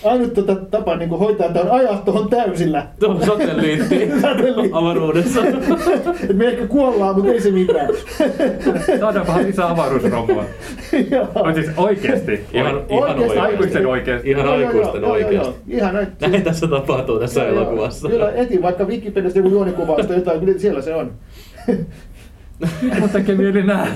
ainut 0.04 0.34
tota, 0.34 0.54
tapa 0.56 0.96
niin 0.96 1.10
hoitaa, 1.10 1.46
että 1.46 1.60
on 1.60 1.70
ajaa 1.70 2.02
tuohon 2.04 2.28
täysillä. 2.30 2.86
Tuo 3.00 3.20
satelliitti 3.26 4.10
Satelliitti. 4.22 4.70
avaruudessa. 4.72 5.40
Et 6.30 6.36
me 6.36 6.46
ehkä 6.46 6.66
kuollaan, 6.66 7.14
mutta 7.16 7.32
ei 7.32 7.40
se 7.40 7.50
mitään. 7.50 7.88
Saadaan 9.00 9.26
vähän 9.26 9.46
lisää 9.46 9.70
avaruusromua. 9.70 10.44
Joo. 11.10 11.28
On 11.34 11.54
siis 11.54 11.70
oikeasti. 11.76 12.40
Ihan, 12.52 12.82
ihan 12.90 13.10
Oikeasti, 13.10 13.38
aikuisten 13.38 13.86
oikeasti. 13.86 14.30
Ihan 14.30 14.48
aikuisten 14.48 15.04
oikeasti. 15.04 15.54
Ihan 15.68 15.94
näin. 15.94 16.06
Näin 16.20 16.42
tässä 16.42 16.66
tapahtuu 16.66 17.18
tässä 17.18 17.48
elokuvassa. 17.48 18.08
Kyllä, 18.08 18.32
etin 18.32 18.62
vaikka 18.62 18.84
Wikipediasta 18.84 19.38
joku 19.38 19.48
juonikuvaus 19.48 20.06
tai 20.06 20.16
jotain, 20.16 20.40
kyllä 20.40 20.58
siellä 20.58 20.82
se 20.82 20.94
on. 20.94 21.12
Mun 23.00 23.08
tekee 23.08 23.34
mieli 23.34 23.62
nähdä 23.62 23.92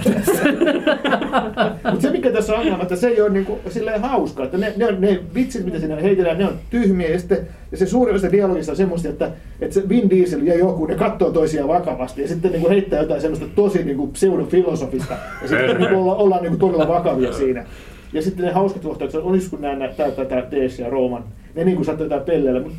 Mutta 1.90 2.00
se 2.02 2.10
mikä 2.10 2.30
tässä 2.30 2.52
on 2.52 2.58
ongelma, 2.60 2.82
että 2.82 2.96
se 2.96 3.08
ei 3.08 3.20
ole 3.20 3.30
niinku, 3.30 3.58
silleen 3.68 4.00
hauskaa, 4.02 4.44
että 4.44 4.58
ne, 4.58 4.72
ne, 4.76 4.86
on, 4.86 5.00
ne 5.00 5.20
vitsit, 5.34 5.64
mitä 5.64 5.78
siinä 5.78 5.96
heitellään, 5.96 6.38
ne 6.38 6.44
on 6.44 6.54
tyhmiä 6.70 7.08
ja, 7.08 7.18
sitten, 7.18 7.38
ja 7.72 7.76
se 7.78 7.86
suurin 7.86 8.14
osa 8.16 8.32
dialogista 8.32 8.72
on 8.72 8.76
semmoista, 8.76 9.08
että, 9.08 9.30
että 9.60 9.74
se 9.74 9.88
Vin 9.88 10.10
Diesel 10.10 10.42
ja 10.42 10.58
joku, 10.58 10.86
ne 10.86 10.94
katsoo 10.94 11.30
toisiaan 11.30 11.68
vakavasti 11.68 12.22
ja 12.22 12.28
sitten 12.28 12.52
niinku 12.52 12.68
heittää 12.68 13.00
jotain 13.00 13.20
semmoista 13.20 13.46
tosi 13.54 13.84
niinku 13.84 14.06
pseudofilosofista 14.06 15.14
ja 15.42 15.48
sitten 15.48 15.76
niinku 15.78 16.00
olla, 16.00 16.14
ollaan 16.14 16.42
niinku 16.42 16.58
todella 16.58 16.88
vakavia 16.88 17.32
siinä. 17.32 17.66
Ja 18.12 18.22
sitten 18.22 18.44
ne 18.46 18.52
hauskat 18.52 18.82
kohtaukset, 18.82 19.20
olis 19.24 19.48
kun 19.48 19.60
nämä 19.60 19.74
näyttää 19.76 20.10
tätä 20.10 20.42
Dees 20.50 20.78
ja 20.78 20.90
Rooman, 20.90 21.24
ne 21.54 21.64
niinku 21.64 21.84
saattaa 21.84 22.04
jotain 22.04 22.22
pelleillä, 22.22 22.60
mutta 22.60 22.78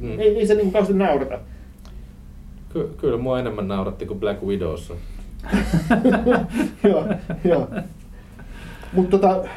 Mm. 0.00 0.20
ei, 0.20 0.38
ei 0.38 0.46
se 0.46 0.54
niinku 0.54 0.70
kauheasti 0.72 0.94
naurata. 0.98 1.38
Ky- 2.72 2.90
kyllä 2.96 3.16
mua 3.18 3.40
enemmän 3.40 3.68
nauratti 3.68 4.06
kuin 4.06 4.20
Black 4.20 4.42
Widowssa. 4.42 4.94
joo, 6.88 7.08
joo. 7.44 7.68
Mutta 8.92 9.18
tota, 9.18 9.48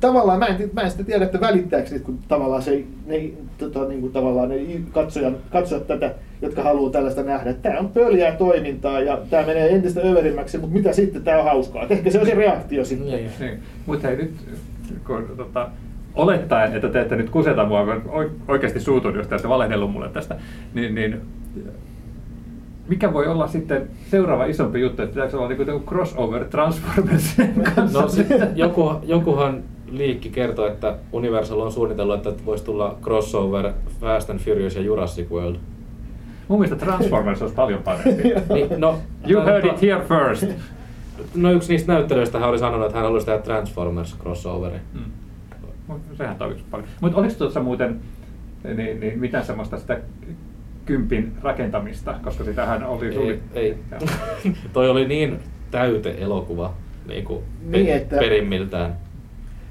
tavallaan 0.00 0.38
mä 0.38 0.46
en, 0.46 0.70
mä 0.72 0.80
en 0.80 0.90
sitten 0.90 1.06
tiedä, 1.06 1.24
että 1.24 1.40
välittääkö 1.40 1.90
niitä, 1.90 2.04
kun 2.04 2.18
tavallaan 2.28 2.62
se, 2.62 2.84
ne, 3.06 3.30
tota, 3.58 3.84
niin 3.84 4.00
kuin 4.00 4.12
tavallaan 4.12 4.48
ne 4.48 4.56
katsojan, 4.92 5.36
katsojat 5.50 5.86
tätä, 5.86 6.14
jotka 6.42 6.62
haluaa 6.62 6.92
tällaista 6.92 7.22
nähdä. 7.22 7.52
Tämä 7.52 7.78
on 7.78 7.88
pöljää 7.88 8.36
toimintaa 8.36 9.00
ja 9.00 9.18
tämä 9.30 9.46
menee 9.46 9.74
entistä 9.74 10.00
överimmäksi, 10.00 10.58
mutta 10.58 10.76
mitä 10.76 10.92
sitten, 10.92 11.24
tämä 11.24 11.38
on 11.38 11.44
hauskaa. 11.44 11.82
Et 11.82 11.90
ehkä 11.90 12.10
se 12.10 12.20
on 12.20 12.26
se 12.26 12.34
reaktio 12.34 12.84
sitten. 12.84 13.08
Niin. 13.08 13.30
niin. 13.40 13.58
Mutta 13.86 14.08
hei 14.08 14.16
nyt, 14.16 14.34
kun, 15.06 15.24
tota, 15.36 15.68
olettaen, 16.14 16.72
että 16.74 16.88
te 16.88 17.00
ette 17.00 17.16
nyt 17.16 17.30
kuseta 17.30 17.64
mua, 17.64 17.84
kun 17.84 18.12
oi- 18.12 18.30
oikeasti 18.48 18.80
suutun, 18.80 19.14
jos 19.14 19.26
te 19.26 19.34
olette 19.34 19.48
valehdellut 19.48 19.92
mulle 19.92 20.08
tästä, 20.08 20.36
niin, 20.74 20.94
niin 20.94 21.20
mikä 22.88 23.12
voi 23.12 23.26
olla 23.26 23.46
sitten 23.46 23.90
seuraava 24.10 24.44
isompi 24.44 24.80
juttu, 24.80 25.02
että 25.02 25.14
pitääkö 25.14 25.38
olla 25.38 25.48
niin 25.48 25.82
crossover 25.86 26.44
Transformersin 26.44 27.54
kanssa? 27.74 28.00
No 28.00 28.08
joku, 28.54 28.92
jokuhan 29.02 29.62
liikki 29.90 30.30
kertoi, 30.30 30.68
että 30.68 30.94
Universal 31.12 31.60
on 31.60 31.72
suunnitellut, 31.72 32.26
että 32.26 32.44
voisi 32.46 32.64
tulla 32.64 32.98
crossover 33.02 33.72
Fast 34.00 34.30
and 34.30 34.38
Furious 34.38 34.76
ja 34.76 34.82
Jurassic 34.82 35.30
World. 35.30 35.56
Mun 36.48 36.60
mielestä 36.60 36.84
Transformers 36.84 37.42
olisi 37.42 37.54
paljon 37.54 37.82
parempi. 37.82 38.22
Niin, 38.54 38.68
no, 38.80 38.98
You 39.30 39.44
heard 39.44 39.64
no, 39.64 39.72
it 39.72 39.82
here 39.82 40.04
first. 40.08 40.46
No 41.34 41.52
yksi 41.52 41.72
niistä 41.72 41.92
näyttelijöistä 41.92 42.38
hän 42.38 42.48
oli 42.48 42.58
sanonut, 42.58 42.86
että 42.86 42.96
hän 42.96 43.04
haluaisi 43.04 43.26
tehdä 43.26 43.38
Transformers 43.38 44.16
crossoverin. 44.18 44.80
Mm. 44.94 45.00
Mut 45.86 46.00
Sehän 46.18 46.36
toimisi 46.36 46.64
paljon. 46.70 46.88
Mutta 47.00 47.18
oliko 47.18 47.34
tuossa 47.38 47.60
muuten 47.60 48.00
niin, 48.64 49.00
niin, 49.00 49.18
mitään 49.18 49.44
semmoista 49.44 49.78
sitä 49.78 50.00
kympin 50.88 51.32
rakentamista, 51.42 52.14
koska 52.24 52.44
sitähän 52.44 52.84
oli 52.86 53.06
Ei, 53.06 53.12
suuri... 53.12 53.40
ei. 53.54 53.76
Toi 54.72 54.88
oli 54.90 55.08
niin 55.08 55.38
täyte 55.70 56.16
elokuva 56.18 56.74
niin 57.08 57.24
kuin 57.24 57.44
Niin, 57.68 57.86
pe- 57.86 57.96
että- 57.96 58.16
perimmiltään. 58.16 58.96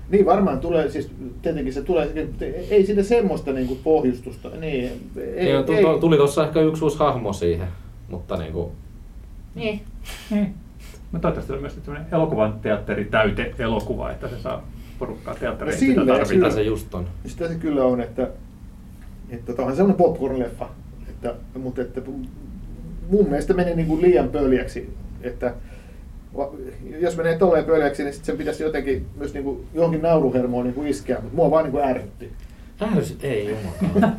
Niin 0.09 0.25
varmaan 0.25 0.59
tulee, 0.59 0.89
siis 0.89 1.11
tietenkin 1.41 1.73
se 1.73 1.81
tulee, 1.81 2.27
ei 2.69 2.85
siinä 2.85 3.03
semmoista 3.03 3.51
niinku 3.53 3.77
pohjustusta. 3.83 4.49
Niin, 4.49 5.09
ei, 5.17 5.51
Ei, 5.51 5.63
tu- 5.63 5.73
tu- 5.81 5.99
tuli 5.99 6.17
tuossa 6.17 6.43
ehkä 6.47 6.59
yksi 6.61 6.83
uusi 6.83 6.99
hahmo 6.99 7.33
siihen, 7.33 7.67
mutta 8.09 8.37
niin 8.37 8.53
kuin, 8.53 8.71
Niin. 9.55 9.81
Niin. 10.31 10.53
Mutta 11.11 11.21
toivottavasti 11.31 11.53
on 11.53 11.61
myös 11.61 11.75
sellainen 11.85 12.13
elokuvan 12.13 12.59
teatteri 12.61 13.05
täyte 13.05 13.53
elokuva, 13.59 14.11
että 14.11 14.27
se 14.27 14.39
saa 14.39 14.63
porukkaa 14.99 15.35
teatteriin. 15.35 15.73
No 15.75 15.79
sitä 15.79 16.05
tarvitaan. 16.05 16.35
mitä 16.37 16.49
se 16.49 16.61
just 16.61 16.95
on. 16.95 17.07
Sitä 17.25 17.47
se 17.47 17.55
kyllä 17.55 17.83
on, 17.83 18.01
että, 18.01 18.27
että 19.29 19.53
tämä 19.53 19.67
on 19.67 19.75
semmoinen 19.75 20.05
popcorn-leffa, 20.07 20.65
että, 21.17 21.59
mutta 21.59 21.81
että 21.81 22.01
mun 23.09 23.29
mielestä 23.29 23.53
menee 23.53 23.75
niin 23.75 23.87
kuin 23.87 24.01
liian 24.01 24.29
pöljäksi, 24.29 24.93
että 25.21 25.53
jos 26.99 27.17
menee 27.17 27.37
tolleen 27.37 27.65
pöljäksi, 27.65 28.03
niin 28.03 28.13
sit 28.13 28.25
sen 28.25 28.37
pitäisi 28.37 28.63
jotenkin 28.63 29.05
myös 29.15 29.33
niin 29.33 29.43
kuin 29.43 29.67
johonkin 29.73 30.01
nauruhermoon 30.01 30.65
niin 30.65 30.73
kuin 30.73 30.87
iskeä, 30.87 31.19
mutta 31.21 31.35
mua 31.35 31.51
vaan 31.51 31.63
niin 31.63 31.71
kuin 31.71 31.83
ärsytti. 31.83 32.31
Ärsy, 32.81 33.17
ei 33.21 33.49
jumakaan. 33.49 34.17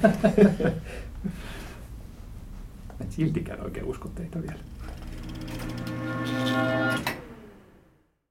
Siltikään 3.10 3.64
oikein 3.64 3.86
usko 3.86 4.08
teitä 4.14 4.42
vielä. 4.42 4.58